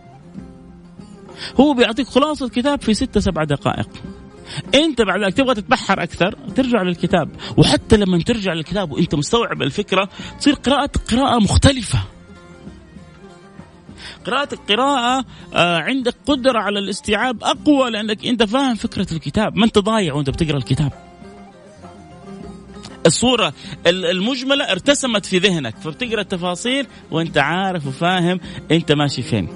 هو 1.60 1.74
بيعطيك 1.74 2.06
خلاصة 2.06 2.48
كتاب 2.48 2.82
في 2.82 2.94
ستة 2.94 3.20
سبع 3.20 3.44
دقائق. 3.44 3.88
أنت 4.74 5.02
بعد 5.02 5.20
ذلك 5.20 5.34
تبغى 5.34 5.54
تتبحر 5.54 6.02
أكثر 6.02 6.34
ترجع 6.56 6.82
للكتاب. 6.82 7.28
وحتى 7.56 7.96
لما 7.96 8.18
ترجع 8.18 8.52
للكتاب 8.52 8.92
وأنت 8.92 9.14
مستوعب 9.14 9.62
الفكرة 9.62 10.08
تصير 10.38 10.54
قراءة 10.54 10.90
قراءة 11.10 11.38
مختلفة. 11.38 12.15
قراءة 14.68 15.24
آه 15.54 15.78
عندك 15.78 16.14
قدرة 16.26 16.58
على 16.58 16.78
الاستيعاب 16.78 17.44
أقوى 17.44 17.90
لأنك 17.90 18.26
أنت 18.26 18.42
فاهم 18.42 18.74
فكرة 18.74 19.12
الكتاب. 19.12 19.56
ما 19.56 19.64
أنت 19.64 19.78
ضايع 19.78 20.14
وأنت 20.14 20.30
بتقرأ 20.30 20.56
الكتاب. 20.56 20.92
الصورة 23.06 23.52
المجملة 23.86 24.64
ارتسمت 24.64 25.26
في 25.26 25.38
ذهنك 25.38 25.76
فبتقرأ 25.76 26.20
التفاصيل 26.20 26.86
وأنت 27.10 27.38
عارف 27.38 27.86
وفاهم 27.86 28.40
أنت 28.70 28.92
ماشي 28.92 29.22
فين. 29.22 29.48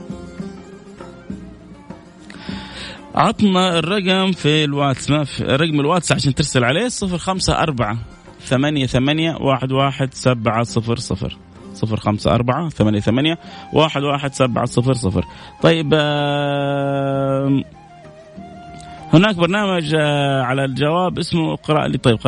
عطنا 3.14 3.78
الرقم 3.78 4.33
في 4.33 4.64
الواتس 4.64 5.11
ما 5.11 5.24
في 5.24 5.44
رقم 5.44 5.80
الواتس 5.80 6.12
عشان 6.12 6.35
ترسل 6.35 6.64
عليه 6.64 6.88
صفر 6.88 7.18
خمسة 7.18 7.59
أربعة 7.59 7.98
ثمانية 8.44 8.87
ثمانية 8.87 9.37
واحد 9.37 9.72
واحد 9.72 10.14
سبعة 10.14 10.62
صفر 10.62 10.98
صفر. 10.98 11.37
صفر 11.80 11.96
خمسة 11.96 12.34
أربعة 12.34 12.68
ثمانية 12.68 13.00
ثمانية 13.00 13.38
واحد 13.72 14.02
واحد 14.02 14.34
سبعة 14.34 14.64
صفر 14.64 14.92
صفر. 14.92 15.24
طيب 15.62 15.90
آه 15.94 17.62
هناك 19.12 19.36
برنامج 19.36 19.94
آه، 19.94 20.42
على 20.42 20.64
الجواب 20.64 21.18
اسمه 21.18 21.52
اقرأ 21.52 21.88
لي. 21.88 21.98
طيب 21.98 22.18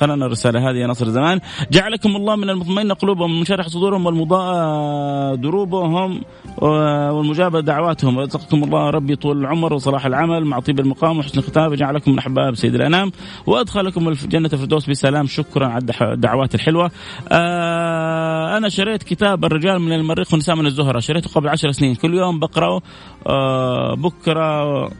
قرأنا 0.00 0.26
الرسالة 0.26 0.70
هذه 0.70 0.76
يا 0.76 0.86
نصر 0.86 1.08
زمان 1.08 1.40
جعلكم 1.70 2.16
الله 2.16 2.36
من 2.36 2.50
المطمئن 2.50 2.92
قلوبهم 2.92 3.38
من 3.38 3.44
شرح 3.44 3.68
صدورهم 3.68 4.06
والمضاء 4.06 5.34
دروبهم 5.34 6.20
والمجابة 6.58 7.60
دعواتهم. 7.60 8.18
رزقكم 8.18 8.64
الله 8.64 8.90
ربي 8.90 9.16
طول 9.16 9.38
العمر 9.38 9.72
وصلاح 9.72 10.06
العمل 10.06 10.44
مع 10.44 10.60
طيب 10.60 10.80
المقام 10.80 11.18
وحسن 11.18 11.38
الختام. 11.38 11.74
جعلكم 11.74 12.12
من 12.12 12.18
أحباب 12.18 12.54
سيد 12.54 12.74
الأنام. 12.74 13.12
وأدخلكم 13.46 14.08
الجنه 14.08 14.50
الفردوس 14.52 14.90
بسلام. 14.90 15.26
شكرا 15.26 15.66
على 15.66 15.84
الدعوات 16.02 16.54
الحلوة. 16.54 16.90
آه 17.32 18.56
أنا 18.56 18.68
شريت 18.68 19.02
كتاب 19.02 19.44
الرجال 19.44 19.78
من 19.78 19.92
المريخ 19.92 20.32
والنساء 20.32 20.56
من 20.56 20.66
الزهرة. 20.66 20.98
شريته 20.98 21.30
قبل 21.30 21.48
عشر 21.48 21.70
سنين. 21.70 21.94
كل 21.94 22.14
يوم 22.14 22.40
بقرأه 22.40 22.80
آه 23.26 23.94
بكرة 23.94 24.90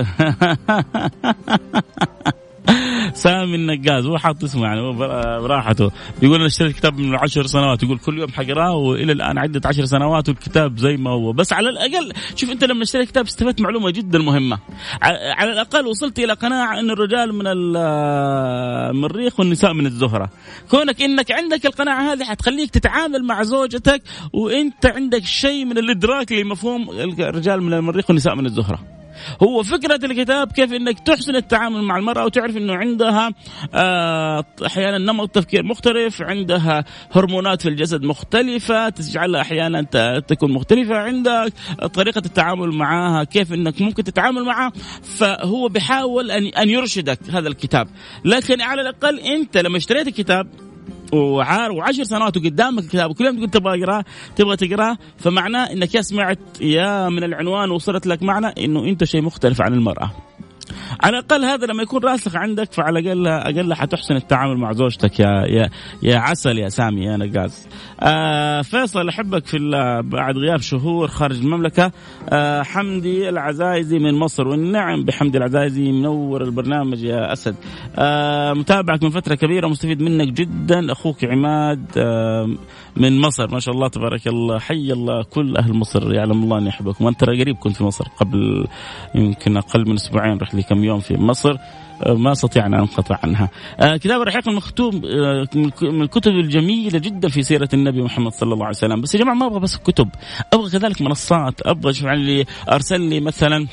سامي 3.15 3.55
النقاز 3.55 4.07
هو 4.07 4.19
حاط 4.19 4.45
اسمه 4.45 4.65
يعني 4.65 4.93
براحته. 5.41 5.91
بيقول 6.21 6.37
أنا 6.37 6.47
اشتريت 6.47 6.77
كتاب 6.77 6.99
من 6.99 7.15
عشر 7.15 7.47
سنوات 7.47 7.83
يقول 7.83 7.99
كل 7.99 8.19
يوم 8.19 8.29
حقراه 8.29 8.75
وإلى 8.75 9.13
الآن 9.13 9.39
عدت 9.39 9.67
عشر 9.67 9.85
سنوات 9.85 10.29
والكتاب 10.29 10.79
زي 10.79 10.97
ما 10.97 11.11
هو. 11.11 11.33
بس 11.33 11.53
على 11.53 11.69
الأقل 11.69 12.13
شوف 12.37 12.51
أنت 12.51 12.65
لما 12.65 12.83
اشتريت 12.83 13.09
كتاب 13.09 13.25
استفدت 13.25 13.61
معلومة 13.61 13.91
جدا 13.91 14.19
مهمة. 14.19 14.59
على 15.03 15.53
الأقل 15.53 15.87
وصلت 15.87 16.19
إلى 16.19 16.33
قناعة 16.33 16.81
أن 16.81 16.91
الرجال 16.91 17.35
من 17.35 17.45
المريخ 17.47 19.41
والنساء 19.41 19.73
من 19.75 19.87
الزهرة. 19.87 20.31
كونك 20.71 21.03
إنك 21.03 21.33
عندك 21.33 21.67
القناعة 21.67 22.13
هذه 22.13 22.25
حتخليك 22.25 22.71
تتعامل 22.71 23.25
مع 23.25 23.43
زوجتك 23.43 24.03
وأنت 24.33 24.87
عندك 24.87 25.25
شيء 25.25 25.65
من 25.65 25.79
الإدراك 25.79 26.33
لمفهوم 26.33 26.91
الرجال 27.21 27.63
من 27.63 27.73
المريخ 27.73 28.05
والنساء 28.11 28.35
من 28.35 28.47
الزهرة. 28.47 29.04
هو 29.43 29.63
فكرة 29.63 30.05
الكتاب 30.05 30.53
كيف 30.53 30.73
إنك 30.73 31.01
تحسن 31.01 31.37
التعامل 31.37 31.83
مع 31.83 31.99
المرأة 31.99 32.25
وتعرف 32.25 32.57
إنه 32.57 32.75
عندها 32.75 33.31
آه، 33.75 34.45
أحيانا 34.67 34.99
نمط 34.99 35.31
تفكير 35.31 35.63
مختلف 35.63 36.23
عندها 36.23 36.85
هرمونات 37.13 37.63
في 37.63 37.69
الجسد 37.69 38.03
مختلفة 38.03 38.89
تجعلها 38.89 39.41
أحيانا 39.41 39.83
تكون 40.21 40.53
مختلفة 40.53 40.97
عندك 40.97 41.53
طريقة 41.95 42.23
التعامل 42.27 42.71
معها 42.71 43.25
كيف 43.25 43.53
إنك 43.53 43.81
ممكن 43.81 44.05
تتعامل 44.05 44.45
معها. 44.45 44.73
فهو 45.03 45.69
بيحاول 45.69 46.31
أن 46.31 46.47
أن 46.47 46.71
يرشدك 46.71 47.19
هذا 47.31 47.49
الكتاب. 47.49 47.89
لكن 48.25 48.61
على 48.61 48.81
الأقل 48.83 49.21
أنت 49.21 49.57
لما 49.57 49.77
اشتريت 49.77 50.09
الكتاب 50.09 50.47
وعار 51.15 51.73
وعشر 51.73 52.05
سنوات 52.05 52.37
وقدامك 52.37 52.85
الكتاب 52.85 53.11
وكل 53.11 53.25
يوم 53.25 53.37
تقول 53.37 53.51
تبغى 53.51 53.85
اقراه 53.85 54.05
تبغى 54.37 54.57
تقراه 54.57 54.99
فمعناه 55.19 55.73
إنك 55.73 55.95
يا 55.95 56.03
سمعت 56.03 56.39
يا 56.61 57.09
من 57.09 57.25
العنوان 57.25 57.71
وصلت 57.71 58.07
لك 58.07 58.23
معنى 58.23 58.47
إنه 58.47 58.85
أنت 58.85 59.05
شيء 59.05 59.23
مختلف 59.23 59.63
عن 59.63 59.75
المرأة. 59.75 60.11
على 61.03 61.19
الأقل 61.19 61.45
هذا 61.45 61.67
لما 61.67 61.83
يكون 61.83 62.05
راسخ 62.05 62.37
عندك 62.37 62.73
فعلى 62.73 62.99
الأقل 62.99 63.27
أقل 63.27 63.75
حتحسن 63.75 64.17
التعامل 64.17 64.57
مع 64.57 64.73
زوجتك 64.73 65.21
يا 65.21 65.47
يا 65.47 65.71
يا 66.03 66.19
عسل 66.19 66.59
يا 66.59 66.69
سامي 66.69 67.05
يا 67.05 67.17
نقاز. 67.17 67.69
آه 68.01 68.63
فيصل 68.63 69.09
أحبك 69.09 69.47
في 69.47 69.59
بعد 70.05 70.37
غياب 70.37 70.61
شهور 70.61 71.09
خارج 71.09 71.39
المملكة 71.39 71.93
آه 72.29 72.63
حمدي 72.63 73.29
العزايزي 73.29 73.99
من 73.99 74.15
مصر 74.15 74.49
والنعم 74.49 75.05
بحمدي 75.05 75.39
العزايزي 75.39 75.93
منور 75.93 76.43
البرنامج 76.45 77.03
يا 77.03 77.33
أسد. 77.33 77.57
آه 77.97 78.53
متابعك 78.53 79.03
من 79.03 79.11
فترة 79.11 79.35
كبيرة 79.35 79.67
ومستفيد 79.67 80.03
منك 80.03 80.33
جدا 80.33 80.93
أخوك 80.93 81.25
عماد 81.25 81.85
آه 81.97 82.49
من 82.97 83.21
مصر. 83.21 83.53
ما 83.53 83.61
شاء 83.61 83.75
الله 83.75 83.89
تبارك 83.89 84.27
الله. 84.27 84.59
حي 84.59 84.93
الله 84.93 85.23
كل 85.23 85.57
أهل 85.57 85.73
مصر. 85.73 86.15
يعلم 86.15 86.43
الله 86.43 86.59
أني 86.59 86.69
أحبكم. 86.69 87.05
وأنت 87.05 87.21
ترى 87.21 87.41
قريب 87.41 87.57
كنت 87.57 87.77
في 87.77 87.85
مصر 87.85 88.09
قبل 88.21 88.67
يمكن 89.15 89.57
أقل 89.57 89.89
من 89.89 89.95
أسبوعين. 89.95 90.39
رحت 90.39 90.55
لي 90.55 90.63
كم 90.63 90.85
يوم 90.85 91.01
في 91.01 91.17
مصر. 91.17 91.57
آه، 92.03 92.15
ما 92.15 92.33
استطيع 92.33 92.67
أن 92.67 92.75
انقطع 92.75 93.19
عنها. 93.23 93.49
آه 93.81 93.97
كتاب 93.97 94.21
الرحيق 94.21 94.49
المختوم 94.49 95.03
آه 95.05 95.49
من 95.83 96.03
الكتب 96.03 96.33
الجميلة 96.33 96.99
جدا 96.99 97.29
في 97.29 97.43
سيرة 97.43 97.69
النبي 97.75 98.03
محمد 98.03 98.33
صلى 98.33 98.55
الله 98.55 98.65
عليه 98.65 98.77
وسلم، 98.77 99.01
بس 99.01 99.15
يا 99.15 99.21
جماعة 99.21 99.35
ما 99.35 99.47
أبغى 99.47 99.61
بس 99.61 99.77
كتب، 99.77 100.09
أبغى 100.53 100.71
كذلك 100.71 101.03
منصات، 101.03 101.67
أبغى 101.67 101.93
شوف 101.93 102.07
اللي 102.07 102.45
أرسل 102.73 103.01
لي 103.01 103.21
مثلا 103.21 103.67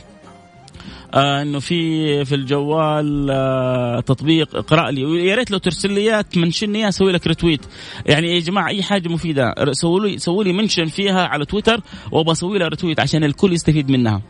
آه 1.14 1.42
إنه 1.42 1.60
في 1.60 2.26
في 2.26 2.36
الجوال 2.36 3.28
آه 3.32 4.00
تطبيق 4.00 4.56
اقرا 4.56 4.92
لي. 4.92 5.26
يا 5.28 5.36
ريت 5.36 5.52
لو 5.52 5.58
ترسل 5.58 5.92
لي 5.92 6.24
mention 6.36 6.76
اياه 6.76 6.90
أسوي 6.90 7.12
لك 7.12 7.28
retweet 7.28 7.62
يعني 8.06 8.36
يا 8.36 8.40
جماعة 8.40 8.68
أي 8.68 8.84
حاجة 8.84 9.10
مفيدة 9.10 9.54
سووا 9.72 10.00
لي 10.00 10.18
سووا 10.18 10.44
لي 10.44 10.54
mention 10.54 10.86
فيها 10.86 11.28
على 11.28 11.46
تويتر 11.46 11.82
وبسوي 12.12 12.60
لها 12.60 12.68
retweet 12.68 13.00
عشان 13.00 13.24
الكل 13.24 13.54
يستفيد 13.54 13.90
منها. 13.92 14.22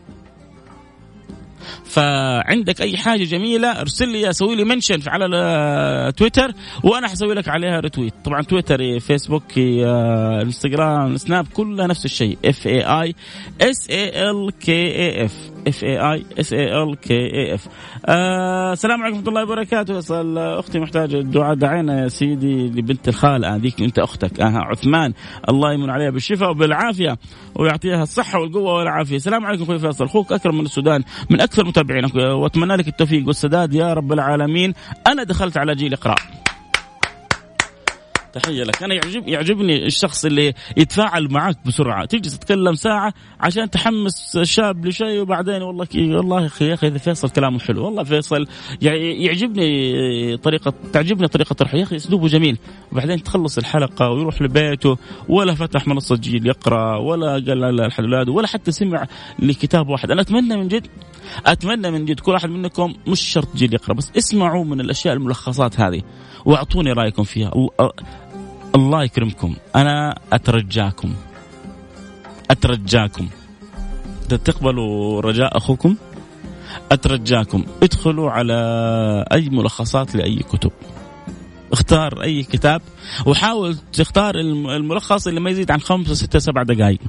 فعندك 1.86 2.82
أي 2.82 2.98
حاجة 2.98 3.24
جميلة 3.24 3.67
ارسل 3.67 4.10
لي 4.10 4.34
سوي 4.34 4.56
لي 4.56 4.63
mention 4.63 5.00
على 5.08 6.13
تويتر 6.17 6.52
وأنا 6.84 7.08
حسوي 7.08 7.34
لك 7.34 7.48
عليها 7.48 7.80
retweet 7.80 8.13
طبعا 8.26 8.41
تويتر 8.41 9.00
فيسبوك 9.00 9.44
إنستغرام 9.58 11.17
سناب 11.17 11.48
كلها 11.54 11.88
نفس 11.88 12.06
الشيء. 12.06 12.38
F 12.45 12.67
A 12.67 12.82
I 12.82 13.15
S 13.62 13.89
A 13.89 14.30
L 14.30 14.52
K 14.60 14.71
A 14.71 15.26
F 15.26 15.51
F 15.67 15.84
A 15.84 16.12
I 16.12 16.26
S 16.39 16.54
A 16.54 16.84
L 16.84 16.95
K 16.95 17.13
A 17.13 17.54
F 17.54 17.67
السلام 18.74 19.02
عليكم 19.02 19.17
ورحمة 19.17 19.30
الله 19.30 19.43
وبركاته. 19.43 19.97
فيصل 19.97 20.38
أختي 20.38 20.80
محتاجة 20.80 21.15
الدعاء 21.15 21.56
دعينا 21.56 22.04
يا 22.04 22.08
سيدي 22.08 22.67
لبنت 22.67 23.08
الخال 23.08 23.45
هذيك 23.45 23.82
أنت 23.82 24.00
أختك 24.00 24.39
آه 24.39 24.58
عثمان. 24.58 25.13
الله 25.50 25.74
يمن 25.74 25.89
عليها 25.89 26.10
بالشفاء 26.10 26.50
وبالعافية 26.50 27.17
ويعطيها 27.56 28.04
الصحة 28.04 28.39
والقوة 28.39 28.74
والعافية. 28.74 29.15
السلام 29.15 29.45
عليكم 29.45 29.63
أخوي 29.63 29.80
فيصل. 29.80 30.06
أخوك 30.06 30.32
اكرم 30.32 30.58
من 30.58 30.65
السودان 30.65 31.04
من 31.30 31.41
أكثر 31.41 31.65
متابعينك 31.65 32.15
وأتمنى 32.15 32.76
لك 32.76 32.88
التوفيق 32.88 33.28
والسداد 33.28 33.74
يا 33.74 33.93
رب 33.93 34.13
العالمين. 34.13 34.74
أنا 35.08 35.24
دخلت 35.24 35.58
على 35.58 35.76
جيل 35.76 35.93
إقرأ. 35.93 36.15
تحية 38.34 38.63
لك. 38.63 38.84
أنا 38.84 38.94
يعجب 38.94 39.28
يعجبني 39.28 39.86
الشخص 39.86 40.26
اللي 40.26 40.54
يتفاعل 40.78 41.28
معك 41.32 41.58
بسرعة. 41.65 42.06
تجلس 42.06 42.39
تتكلم 42.39 42.76
ساعة 42.76 43.13
عشان 43.39 43.70
تحمس 43.70 44.38
شاب 44.44 44.86
لشيء 44.86 45.20
وبعدين 45.22 45.62
والله 45.62 45.88
والله 45.96 46.41
يا 46.41 46.46
أخي 46.48 46.74
أخي 46.74 47.00
فيصل 47.00 47.30
كلامه 47.30 47.60
حلو. 47.60 47.86
والله 47.86 48.04
فيصل 48.04 48.48
يعجبني 48.82 50.38
طريقه 50.38 50.74
تعجبني 50.94 51.28
طريقة 51.28 51.54
طرحه 51.54 51.78
يا 51.78 51.84
أخي 51.84 51.96
أسلوبه 51.96 52.28
جميل. 52.28 52.58
وبعدين 52.91 53.24
تخلص 53.24 53.58
الحلقة 53.58 54.10
ويروح 54.10 54.41
لبيته 54.41 54.98
ولا 55.30 55.54
فتح 55.54 55.88
منصة 55.88 56.15
جيل 56.15 56.48
يقرأ 56.48 56.98
ولا 56.98 57.32
قال 57.32 57.82
الحلال 57.82 58.30
ولا 58.30 58.48
حتى 58.48 58.72
سمع 58.72 59.08
لكتاب 59.39 59.89
واحد. 59.89 60.12
أنا 60.12 60.22
أتمنى 60.22 60.58
من 60.58 60.67
جد 60.67 60.88
أتمنى 61.46 61.91
من 61.91 62.06
جد 62.06 62.20
كل 62.20 62.32
واحد 62.32 62.50
منكم 62.50 62.94
مش 63.08 63.22
شرط 63.22 63.56
جيل 63.56 63.74
يقرأ 63.74 63.94
بس 63.96 64.12
اسمعوا 64.17 64.65
من 64.65 64.80
الأشياء 64.80 65.13
الملخصات 65.13 65.80
هذه. 65.80 66.02
واعطوني 66.45 66.91
رأيكم 66.93 67.23
فيها. 67.23 67.51
الله 68.75 69.04
يكرمكم. 69.04 69.56
أنا 69.75 70.19
أترجاكم. 70.34 71.13
أترجاكم. 72.51 73.30
تقبلوا 74.30 75.21
رجاء 75.21 75.58
أخوكم 75.58 75.95
أترجاكم. 76.91 77.63
ادخلوا 77.84 78.32
على 78.32 78.56
أي 79.32 79.49
ملخصات 79.49 80.15
لأي 80.15 80.39
كتب. 80.39 80.71
اختار 81.73 82.23
أي 82.23 82.43
كتاب 82.43 82.82
وحاول 83.25 83.77
تختار 83.93 84.36
الملخص 84.36 85.27
اللي 85.27 85.39
ما 85.39 85.49
يزيد 85.49 85.71
عن 85.71 85.80
خمسة 85.80 86.13
ستة 86.13 86.39
سبع 86.39 86.63
دقائق 86.63 86.99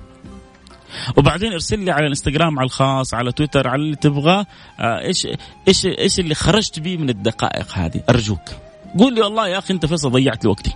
وبعدين 1.17 1.53
ارسل 1.53 1.79
لي 1.79 1.91
على 1.91 2.03
الانستغرام 2.03 2.59
على 2.59 2.67
الخاص 2.67 3.15
على 3.15 3.33
تويتر 3.33 3.69
على 3.69 3.83
اللي 3.83 3.97
تبغاه. 3.97 4.47
آه، 4.81 5.01
إيش 5.01 5.29
إيش 5.69 5.87
إيش 5.87 6.21
اللي 6.21 6.35
خرجت 6.35 6.81
به 6.81 6.97
من 6.97 7.09
الدقائق 7.09 7.73
هذه؟ 7.73 8.03
أرجوك. 8.11 8.41
قول 8.99 9.15
لي 9.15 9.21
والله 9.21 9.49
يا 9.49 9.59
أخي 9.59 9.75
أنت 9.75 9.87
فيصل 9.87 10.11
ضيعت 10.11 10.45
لي 10.45 10.51
وقتي. 10.51 10.73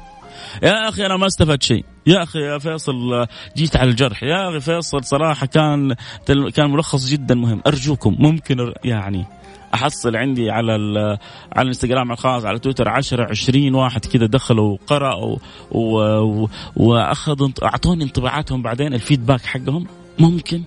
يا 0.63 0.89
أخي 0.89 1.07
أنا 1.07 1.17
ما 1.17 1.27
استفدت 1.27 1.63
شيء. 1.63 1.85
يا 2.07 2.23
أخي 2.23 2.39
يا 2.39 2.59
فيصل 2.59 3.27
جيت 3.57 3.77
على 3.77 3.91
الجرح. 3.91 4.23
يا 4.23 4.49
أخي 4.51 4.61
فيصل 4.61 5.05
صراحة 5.05 5.47
كان 5.47 5.95
كان 6.55 6.71
ملخص 6.71 7.07
جدا 7.07 7.35
مهم. 7.35 7.61
أرجوكم 7.67 8.17
ممكن 8.19 8.73
يعني 8.85 9.25
أحصل 9.75 10.17
عندي 10.17 10.51
على 10.51 10.73
على 11.53 11.63
الإنستغرام 11.63 12.13
الخاص 12.13 12.45
على 12.45 12.59
تويتر 12.59 12.89
10 12.89 13.27
20 13.31 13.75
واحد 13.75 14.05
كذا 14.05 14.27
دخلوا 14.27 14.73
وقرأوا 14.73 15.37
وأخذوا 16.77 17.49
أعطوني 17.63 18.05
انطباعاتهم 18.05 18.63
بعدين 18.63 18.95
الفيدباك 18.95 19.41
حقهم. 19.41 19.87
ممكن؟ 20.19 20.63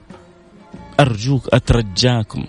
أرجوك 1.00 1.54
أترجاكم. 1.54 2.46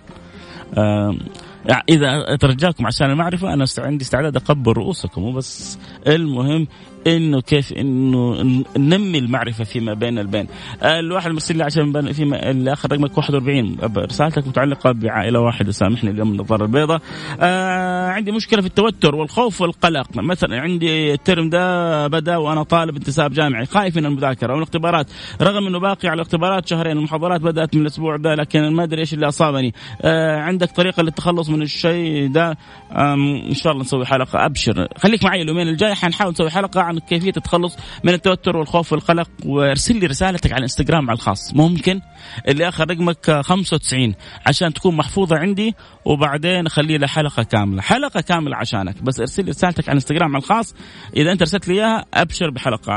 إذا 1.89 2.35
أترجاكم 2.35 2.87
عشان 2.87 3.11
المعرفة 3.11 3.53
أنا 3.53 3.65
عندي 3.79 4.05
استعداد 4.05 4.37
اقبل 4.37 4.73
رؤوسكم 4.73 5.23
وبس. 5.23 5.79
المهم 6.07 6.67
إنه 7.07 7.41
كيف 7.41 7.73
إنه 7.73 8.43
ننمي 8.77 9.19
المعرفة 9.19 9.65
فيما 9.65 9.95
بين 9.95 10.19
البين. 10.19 10.47
الواحد 10.83 11.31
مرسل 11.31 11.57
لي 11.57 11.65
عشان 11.65 12.13
في 12.13 12.23
الآخر 12.23 12.93
رقمك 12.93 13.19
41 13.19 13.77
رسالتك 13.99 14.49
متعلقة 14.49 14.93
بعائلة 14.93 15.41
واحدة. 15.41 15.73
سامحني 15.73 16.11
اليوم 16.11 16.33
النظاره 16.33 16.63
البيضاء. 16.65 17.01
آه 17.41 18.09
عندي 18.09 18.33
مشكلة 18.33 18.61
في 18.61 18.67
التوتر 18.67 19.15
والخوف 19.15 19.61
والقلق. 19.61 20.17
مثلا 20.17 20.61
عندي 20.61 21.13
الترم 21.13 21.51
ده 21.51 22.07
بدأ 22.07 22.37
وأنا 22.37 22.63
طالب 22.63 22.97
انتساب 22.97 23.33
جامعي. 23.33 23.67
خايف 23.67 23.97
من 23.97 24.07
المذاكرة 24.07 24.55
والاختبارات. 24.55 25.07
رغم 25.43 25.67
إنه 25.67 25.79
باقي 25.79 26.09
على 26.09 26.15
الاختبارات 26.15 26.69
شهرين 26.69 26.97
المحاضرات 26.99 27.41
بدأت 27.41 27.75
من 27.75 27.83
الأسبوع 27.83 28.17
ده 28.17 28.35
لكن 28.35 28.69
ما 28.69 28.85
أدري 28.85 29.01
إيش 29.01 29.15
اللي 29.15 29.29
أصابني. 29.29 29.75
آه 30.03 30.37
عندك 30.37 30.71
طريقة 30.71 31.03
للتخلص 31.03 31.49
من 31.49 31.63
الشيء 31.63 32.33
ده؟ 32.33 32.59
إن 32.93 33.55
شاء 33.55 33.73
الله 33.73 33.83
نسوي 33.85 34.07
حلقة. 34.07 34.47
أبشر. 34.47 34.89
خليك 34.97 35.25
معي 35.25 35.43
اليومين 35.43 35.69
الجاي. 35.69 35.95
حنحاول 35.95 36.33
نسوي 36.33 36.51
حلقة 36.51 36.90
عن 36.91 36.99
كيفية 36.99 37.33
التخلص 37.37 37.77
من 38.05 38.15
التوتر 38.15 38.57
والخوف 38.57 38.93
والقلق 38.93 39.31
وارسل 39.45 39.97
لي 40.01 40.07
رسالتك 40.07 40.53
على 40.53 40.59
الإنستغرام 40.59 41.11
على 41.11 41.17
الخاص. 41.17 41.55
ممكن 41.55 42.01
اللي 42.49 42.69
اخر 42.69 42.91
رقمك 42.91 43.41
95 43.45 44.15
عشان 44.47 44.73
تكون 44.73 44.97
محفوظة 44.97 45.37
عندي 45.37 45.75
وبعدين 46.05 46.67
اخلي 46.67 46.99
لها 46.99 47.09
حلقه 47.09 47.43
كاملة. 47.43 47.83
حلقة 47.83 48.21
كاملة 48.21 48.57
عشانك. 48.57 49.03
بس 49.03 49.21
ارسل 49.21 49.45
لي 49.45 49.51
رسالتك 49.51 49.85
على 49.89 49.97
الإنستغرام 49.97 50.37
على 50.37 50.43
الخاص. 50.43 50.75
إذا 51.17 51.33
أنت 51.33 51.43
ارسلت 51.43 51.69
لي 51.69 51.75
إياها 51.75 52.05
أبشر 52.15 52.51
بحلقة 52.51 52.93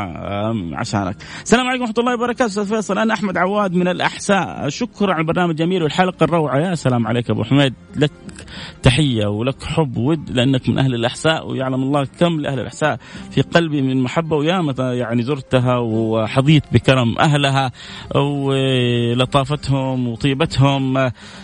عشانك. 0.73 1.15
السلام 1.43 1.67
عليكم 1.67 1.83
ورحمة 1.83 1.95
الله 1.99 2.13
وبركاته 2.13 2.45
أستاذ 2.45 2.65
فيصل. 2.65 2.97
أنا 2.97 3.13
أحمد 3.13 3.37
عواد 3.37 3.73
من 3.73 3.87
الأحساء. 3.87 4.69
شكرا 4.69 5.13
على 5.13 5.21
البرنامج 5.21 5.49
الجميل 5.49 5.83
والحلقة 5.83 6.23
الروعة. 6.23 6.57
يا 6.57 6.75
سلام 6.75 7.07
عليك 7.07 7.29
أبو 7.29 7.43
حميد. 7.43 7.73
لك 7.95 8.11
تحية 8.83 9.25
ولك 9.25 9.63
حب 9.63 9.97
ود 9.97 10.29
لأنك 10.29 10.69
من 10.69 10.79
أهل 10.79 10.95
الأحساء 10.95 11.47
ويعلم 11.47 11.83
الله 11.83 12.07
كم 12.19 12.39
لأهل 12.39 12.59
الأحساء 12.59 12.99
في 13.31 13.41
قلبي 13.41 13.81
من 13.83 14.03
محبة 14.03 14.35
وياما 14.35 14.93
يعني 14.93 15.23
زرتها 15.23 15.77
وحظيت 15.77 16.63
بكرم 16.71 17.15
أهلها 17.19 17.71
ولطافتهم 18.15 20.07
وطيبتهم. 20.07 20.97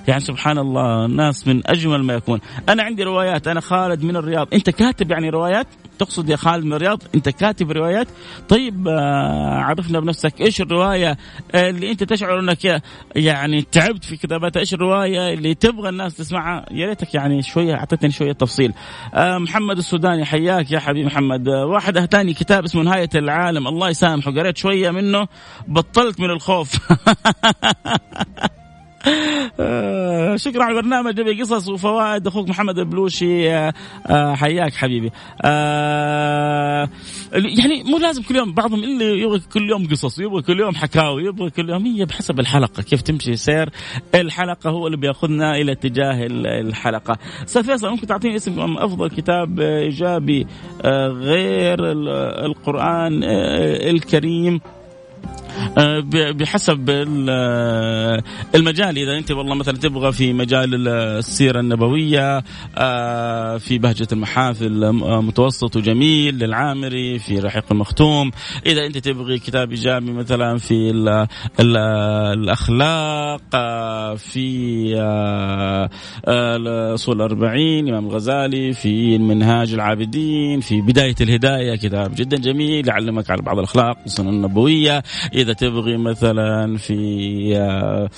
يعني 0.08 0.20
سبحان 0.20 0.58
الله 0.58 1.08
ناس 1.08 1.48
من 1.48 1.62
أجمل 1.66 2.04
ما 2.04 2.14
يكون. 2.14 2.40
أنا 2.70 2.84
عندي 2.84 3.04
روايات 3.04 3.48
أنا 3.48 3.60
خالد 3.60 4.04
من 4.04 4.16
الرياض. 4.16 4.48
أنت 4.54 4.70
كاتب 4.70 5.12
يعني 5.12 5.30
روايات؟ 5.30 5.68
تقصد 6.00 6.30
يا 6.30 6.36
خالد 6.36 6.66
من 6.66 6.74
الرياض؟ 6.74 7.04
أنت 7.16 7.30
كاتب 7.30 7.72
روايات؟ 7.72 8.08
طيب 8.50 8.88
آه، 8.88 9.60
عرفنا 9.60 10.00
بنفسك. 10.00 10.42
إيش 10.42 10.62
الرواية 10.62 11.18
اللي 11.56 11.92
أنت 11.92 12.04
تشعر 12.04 12.40
أنك 12.40 12.82
يعني 13.16 13.62
تعبت 13.62 14.04
في 14.04 14.18
كتابتها 14.18 14.60
إيش 14.60 14.74
الرواية 14.74 15.34
اللي 15.34 15.54
تبغى 15.54 15.90
الناس 15.90 16.18
تسمعها؟ 16.18 16.66
يا 16.72 16.88
ريتك 16.88 17.16
يعني 17.16 17.42
شوية 17.42 17.76
اعطيتني 17.76 18.12
شوية 18.12 18.32
تفصيل. 18.32 18.74
آه، 19.14 19.38
محمد 19.38 19.78
السوداني 19.78 20.26
حياك 20.26 20.72
يا 20.72 20.80
حبيبي 20.80 21.06
محمد. 21.06 21.48
آه، 21.48 21.66
واحد 21.66 21.98
اهتاني 21.98 22.29
كتاب 22.34 22.64
اسمه 22.64 22.84
نهاية 22.84 23.10
العالم. 23.16 23.68
الله 23.68 23.90
يسامحه 23.90 24.32
قريت 24.32 24.58
شوية 24.58 24.92
منه 24.92 25.28
بطلت 25.68 26.20
من 26.20 26.30
الخوف. 26.30 26.76
شكرا 30.36 30.64
على 30.64 30.78
البرنامج. 30.78 31.20
نبي 31.20 31.42
قصص 31.42 31.70
وفوائد. 31.70 32.28
أخوك 32.28 32.50
محمد 32.50 32.80
البلوشي 32.80 33.54
آه، 33.54 33.74
آه، 34.08 34.36
حياك 34.36 34.74
حبيبي. 34.74 35.12
يعني 37.34 37.84
مو 37.86 37.98
لازم 37.98 38.24
كل 38.24 38.36
يوم 38.36 38.54
بعضهم 38.54 38.84
اللي 38.84 39.22
يبغى 39.22 39.40
كل 39.54 39.70
يوم 39.70 39.88
قصص 39.88 40.20
يبغى 40.20 40.42
كل 40.42 40.60
يوم 40.60 40.76
حكاوي 40.76 41.24
يبغى 41.24 41.50
كل 41.50 41.70
يوم 41.70 41.86
هي 41.86 42.06
بحسب 42.06 42.40
الحلقة. 42.40 42.84
كيف 42.84 43.02
تمشي 43.02 43.36
سير؟ 43.36 43.70
الحلقة 44.16 44.70
هو 44.70 44.88
اللي 44.88 44.98
بيأخذنا 44.98 45.56
إلى 45.56 45.72
اتجاه 45.72 46.28
الحلقة. 46.32 47.18
أستاذ 47.44 47.64
فيصل 47.64 47.90
ممكن 47.90 48.08
تعطيني 48.08 48.36
اسم 48.36 48.78
أفضل 48.78 49.10
كتاب 49.10 49.60
إيجابي 49.60 50.48
غير 51.10 51.80
القرآن 52.46 53.24
الكريم؟ 53.24 54.56
آه، 54.56 54.79
بحسب 56.34 56.90
آه، 57.30 58.24
المجال. 58.56 58.98
إذا 58.98 59.18
أنت 59.18 59.32
والله 59.32 59.56
مثلا 59.56 59.78
تبغى 59.78 60.12
في 60.12 60.34
مجال 60.34 60.88
السيرة 60.88 61.60
النبوية 61.60 62.44
آه، 62.78 63.58
في 63.58 63.78
بهجة 63.78 64.08
المحافل 64.12 64.92
متوسط 65.22 65.76
وجميل 65.76 66.36
للعامري 66.40 67.20
في 67.20 67.40
رحيق 67.40 67.66
المختوم 67.72 68.32
إذا 68.66 68.86
أنت 68.86 68.98
تبغي 68.98 69.40
كتاب 69.40 69.72
إيجابي 69.72 70.12
مثلا 70.12 70.58
في 70.58 70.90
ال 70.92 71.28
ال 71.60 71.78
الأخلاق 72.40 73.42
في 74.16 74.96
اصول 76.94 77.16
الأربعين 77.16 77.90
إمام 77.90 78.08
الغزالي 78.08 78.74
في 78.74 79.18
منهاج 79.18 79.74
العابدين 79.74 80.60
في 80.60 80.82
بداية 80.82 81.16
الهداية 81.22 81.76
كتاب 81.76 82.16
جدا 82.16 82.38
جميل 82.38 82.88
يعلمك 82.88 83.30
على 83.30 83.42
بعض 83.42 83.58
الأخلاق 83.58 83.98
والسنن 84.02 84.30
النبوية. 84.30 85.04
إذا 85.34 85.49
تبغي 85.54 85.98
مثلا 85.98 86.78
في 86.78 87.58
آه، 87.58 88.10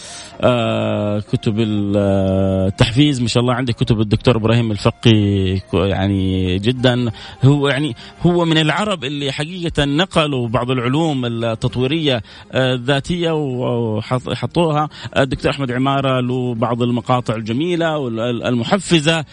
آه، 0.42 1.20
كتب 1.20 1.56
التحفيز 1.60 3.22
ما 3.22 3.28
شاء 3.28 3.42
الله 3.42 3.54
عندك 3.54 3.76
كتب 3.76 4.02
الدكتور 4.02 4.38
إبراهيم 4.38 4.72
الفقي 4.72 5.60
يعني 5.74 6.58
جدا. 6.60 7.12
هو 7.44 7.68
يعني 7.68 7.96
هو 8.22 8.46
من 8.46 8.58
العرب 8.58 9.04
اللي 9.04 9.32
حقيقة 9.32 9.86
نقلوا 9.86 10.48
بعض 10.48 10.72
العلوم 10.72 11.26
التطويرية 11.26 12.22
آه، 12.52 12.74
الذاتية 12.74 13.32
وحطوها. 13.32 14.90
الدكتور 15.18 15.52
أحمد 15.52 15.72
عمارة 15.72 16.20
له 16.20 16.56
بعض 16.56 16.82
المقاطع 16.82 17.36
الجميلة 17.36 17.98
والمحفزه 17.98 19.26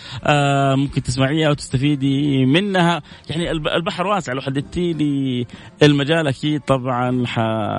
ممكن 0.75 1.03
تسمعيها 1.03 1.51
وتستفيدي 1.51 2.47
منها. 2.47 3.03
يعني 3.31 3.51
البحر 3.51 4.07
واسع 4.07 4.33
لو 4.33 4.41
حددتي 4.41 4.93
لي 4.93 5.47
المجال 5.83 6.27
أكيد 6.27 6.61
طبعا 6.61 7.27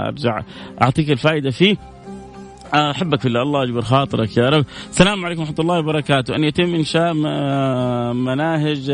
أرجع 0.10 0.42
أعطيك 0.82 1.12
الفائدة 1.12 1.52
فيه. 1.52 1.78
أحبك 2.74 3.20
في 3.22 3.28
الله 3.28 3.42
الله 3.42 3.64
يجبر 3.64 3.82
خاطرك 3.82 4.38
يا 4.38 4.50
رب. 4.50 4.66
السلام 4.90 5.26
عليكم 5.26 5.42
ورحمة 5.42 5.56
الله 5.60 5.80
وبركاته. 5.80 6.36
أن 6.36 6.44
يتم 6.44 6.76
انشاء 6.76 7.14
مناهج 8.14 8.90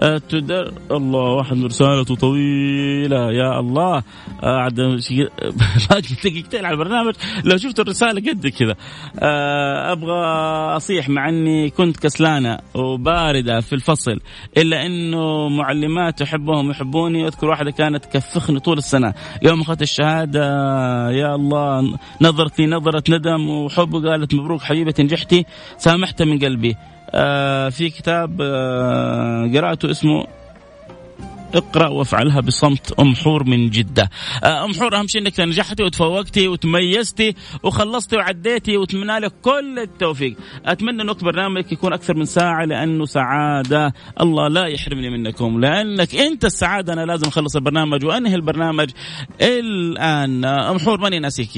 آه، 0.00 0.18
تدر 0.18 0.72
الله 0.90 1.20
واحد 1.20 1.64
رسالته 1.64 2.14
طويلة. 2.14 3.32
يا 3.32 3.60
الله 3.60 4.02
آه، 4.42 4.56
عاد 4.56 4.74
دقيقتين 6.24 6.64
على 6.66 6.74
البرنامج. 6.74 7.14
لو 7.44 7.56
شفت 7.56 7.80
الرسالة 7.80 8.30
قد 8.30 8.46
كذا. 8.46 8.74
آه، 9.18 9.92
أبغى 9.92 10.26
أصيح 10.76 11.08
مع 11.08 11.28
أني 11.28 11.70
كنت 11.70 11.96
كسلانة 11.96 12.58
وباردة 12.74 13.60
في 13.60 13.72
الفصل 13.72 14.20
إلا 14.56 14.86
إنه 14.86 15.48
معلمات 15.48 16.22
احبهم 16.22 16.70
يحبوني. 16.70 17.26
أذكر 17.26 17.46
واحدة 17.46 17.70
كانت 17.70 18.04
تكفخني 18.04 18.60
طول 18.60 18.78
السنة. 18.78 19.14
يوم 19.42 19.60
أخذت 19.60 19.82
الشهادة 19.82 20.44
يا 21.10 21.34
الله 21.34 21.98
نظرتي 22.20 22.66
نظرة 22.66 23.07
ندم 23.10 23.50
وحب 23.50 23.94
وقالت 23.94 24.34
مبروك 24.34 24.62
حبيبتي 24.62 25.02
نجحتي 25.02 25.44
سامحتها 25.78 26.24
من 26.24 26.38
قلبي. 26.38 26.76
آه 27.10 27.68
في 27.68 27.90
كتاب 27.90 28.40
آه 28.40 29.50
قرأته 29.54 29.90
اسمه 29.90 30.26
اقرأ 31.54 31.88
وافعلها 31.88 32.40
بصمت 32.40 32.92
أم 33.00 33.14
حور 33.14 33.44
من 33.44 33.70
جدة. 33.70 34.10
آه، 34.44 34.64
أم 34.64 34.74
حور 34.74 34.96
أهم 34.96 35.06
شيء 35.06 35.22
إنك 35.22 35.40
نجحتي 35.40 35.82
وتفوقتي 35.82 36.48
وتميزتي 36.48 37.34
وخلصتي 37.62 38.16
وعديتي 38.16 38.76
وأتمنى 38.76 39.18
لك 39.18 39.32
كل 39.42 39.78
التوفيق. 39.78 40.36
أتمنى 40.66 41.02
انه 41.02 41.14
برنامجك 41.14 41.72
يكون 41.72 41.92
أكثر 41.92 42.14
من 42.16 42.24
ساعة 42.24 42.64
لأنه 42.64 43.04
سعادة 43.04 43.94
الله 44.20 44.48
لا 44.48 44.66
يحرمني 44.66 45.10
منكم 45.10 45.60
لأنك 45.60 46.14
أنت 46.14 46.44
السعادة 46.44 46.92
أنا 46.92 47.06
لازم 47.06 47.28
أخلص 47.28 47.56
البرنامج 47.56 48.04
وأنهي 48.04 48.34
البرنامج 48.34 48.90
الآن. 49.42 50.44
أم 50.44 50.78
حور 50.78 51.00
ماني 51.00 51.18
ناسيك 51.18 51.50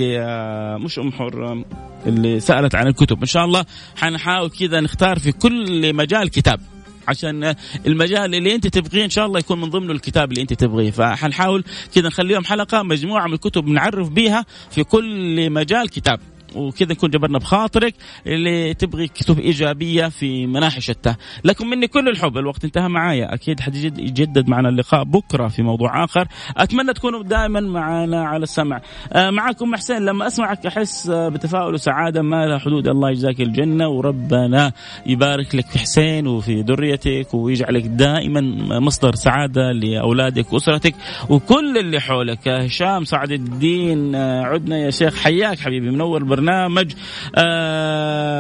مش 0.84 0.98
أم 0.98 1.12
حور 1.12 1.64
اللي 2.06 2.40
سألت 2.40 2.74
عن 2.74 2.86
الكتب 2.86 3.20
إن 3.20 3.26
شاء 3.26 3.44
الله 3.44 3.64
حنحاول 3.96 4.50
كذا 4.50 4.80
نختار 4.80 5.18
في 5.18 5.32
كل 5.32 5.94
مجال 5.94 6.30
كتاب 6.30 6.60
عشان 7.08 7.54
المجال 7.86 8.34
اللي 8.34 8.54
انت 8.54 8.66
تبغيه 8.66 9.04
ان 9.04 9.10
شاء 9.10 9.26
الله 9.26 9.38
يكون 9.38 9.60
من 9.60 9.70
ضمنه 9.70 9.92
الكتاب 9.92 10.30
اللي 10.30 10.42
انت 10.42 10.52
تبغيه. 10.52 10.90
فحنحاول 10.90 11.64
كذا 11.94 12.06
نخليهم 12.06 12.44
حلقة 12.44 12.82
مجموعة 12.82 13.26
من 13.26 13.34
الكتب 13.34 13.68
نعرف 13.68 14.08
بيها 14.08 14.46
في 14.70 14.84
كل 14.84 15.50
مجال 15.50 15.88
كتاب. 15.90 16.20
وكذا 16.54 16.92
نكون 16.92 17.10
جبرنا 17.10 17.38
بخاطرك 17.38 17.94
اللي 18.26 18.74
تبغي 18.74 19.08
كتب 19.08 19.38
إيجابية 19.38 20.08
في 20.08 20.46
مناحي 20.46 20.80
شتى. 20.80 21.14
لكم 21.44 21.70
مني 21.70 21.86
كل 21.86 22.08
الحب. 22.08 22.38
الوقت 22.38 22.64
انتهى 22.64 22.88
معايا. 22.88 23.34
أكيد 23.34 23.60
حيجدد 23.60 24.48
معنا 24.48 24.68
اللقاء 24.68 25.04
بكرة 25.04 25.48
في 25.48 25.62
موضوع 25.62 26.04
آخر. 26.04 26.28
أتمنى 26.56 26.92
تكونوا 26.92 27.22
دائما 27.22 27.60
معنا 27.60 28.24
على 28.24 28.42
السمع. 28.42 28.80
آه 29.12 29.30
معكم 29.30 29.76
حسين. 29.76 30.04
لما 30.04 30.26
أسمعك 30.26 30.66
أحس 30.66 31.10
بتفاؤل 31.10 31.74
وسعادة. 31.74 32.22
ما 32.22 32.46
لها 32.46 32.58
حدود. 32.58 32.88
الله 32.88 33.10
يجزاك 33.10 33.40
الجنة. 33.40 33.88
وربنا 33.88 34.72
يبارك 35.06 35.54
لك 35.54 35.66
في 35.66 35.78
حسين 35.78 36.26
وفي 36.26 36.60
ذريتك 36.60 37.34
ويجعلك 37.34 37.82
دائما 37.86 38.40
مصدر 38.80 39.14
سعادة 39.14 39.72
لأولادك 39.72 40.52
وأسرتك 40.52 40.94
وكل 41.28 41.78
اللي 41.78 42.00
حولك. 42.00 42.48
هشام 42.48 43.04
سعد 43.04 43.32
الدين 43.32 44.14
آه، 44.14 44.42
عدنا 44.42 44.78
يا 44.78 44.90
شيخ. 44.90 45.16
حياك 45.16 45.58
حبيبي. 45.58 45.90
منور 45.90 46.24
البرنامج 46.40 46.92
آه 47.36 48.30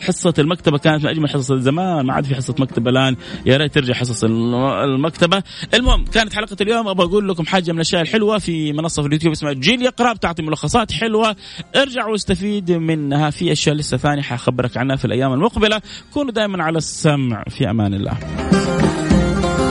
حصة 0.00 0.34
المكتبة 0.38 0.78
كانت 0.78 1.04
من 1.04 1.10
أجمل 1.10 1.30
حصص 1.30 1.52
زمان 1.52 2.06
ما 2.06 2.12
عاد 2.12 2.24
في 2.24 2.34
حصة 2.34 2.54
مكتبة 2.58 2.90
الآن. 2.90 3.16
يا 3.46 3.56
ريت 3.56 3.74
ترجع 3.74 3.94
حصص 3.94 4.24
المكتبة. 4.24 5.42
المهم 5.74 6.04
كانت 6.04 6.32
حلقة 6.32 6.56
اليوم. 6.60 6.88
أبغى 6.88 7.06
أقول 7.06 7.28
لكم 7.28 7.46
حاجة 7.46 7.72
من 7.72 7.76
الأشياء 7.76 8.02
الحلوة 8.02 8.38
في 8.38 8.72
منصة 8.72 9.02
في 9.02 9.08
اليوتيوب 9.08 9.32
اسمها 9.32 9.52
جيل 9.52 9.82
يقرأ 9.82 10.12
بتعطي 10.12 10.42
ملخصات 10.42 10.92
حلوة. 10.92 11.36
ارجع 11.76 12.06
واستفيد 12.06 12.72
منها 12.72 13.30
في 13.30 13.52
أشياء 13.52 13.76
لسه 13.76 13.96
ثانية 13.96 14.22
حخبرك 14.22 14.76
عنها 14.76 14.96
في 14.96 15.04
الأيام 15.04 15.32
المقبلة. 15.32 15.80
كونوا 16.12 16.32
دائما 16.32 16.64
على 16.64 16.78
السمع. 16.78 17.44
في 17.48 17.70
أمان 17.70 17.94
الله. 17.94 18.18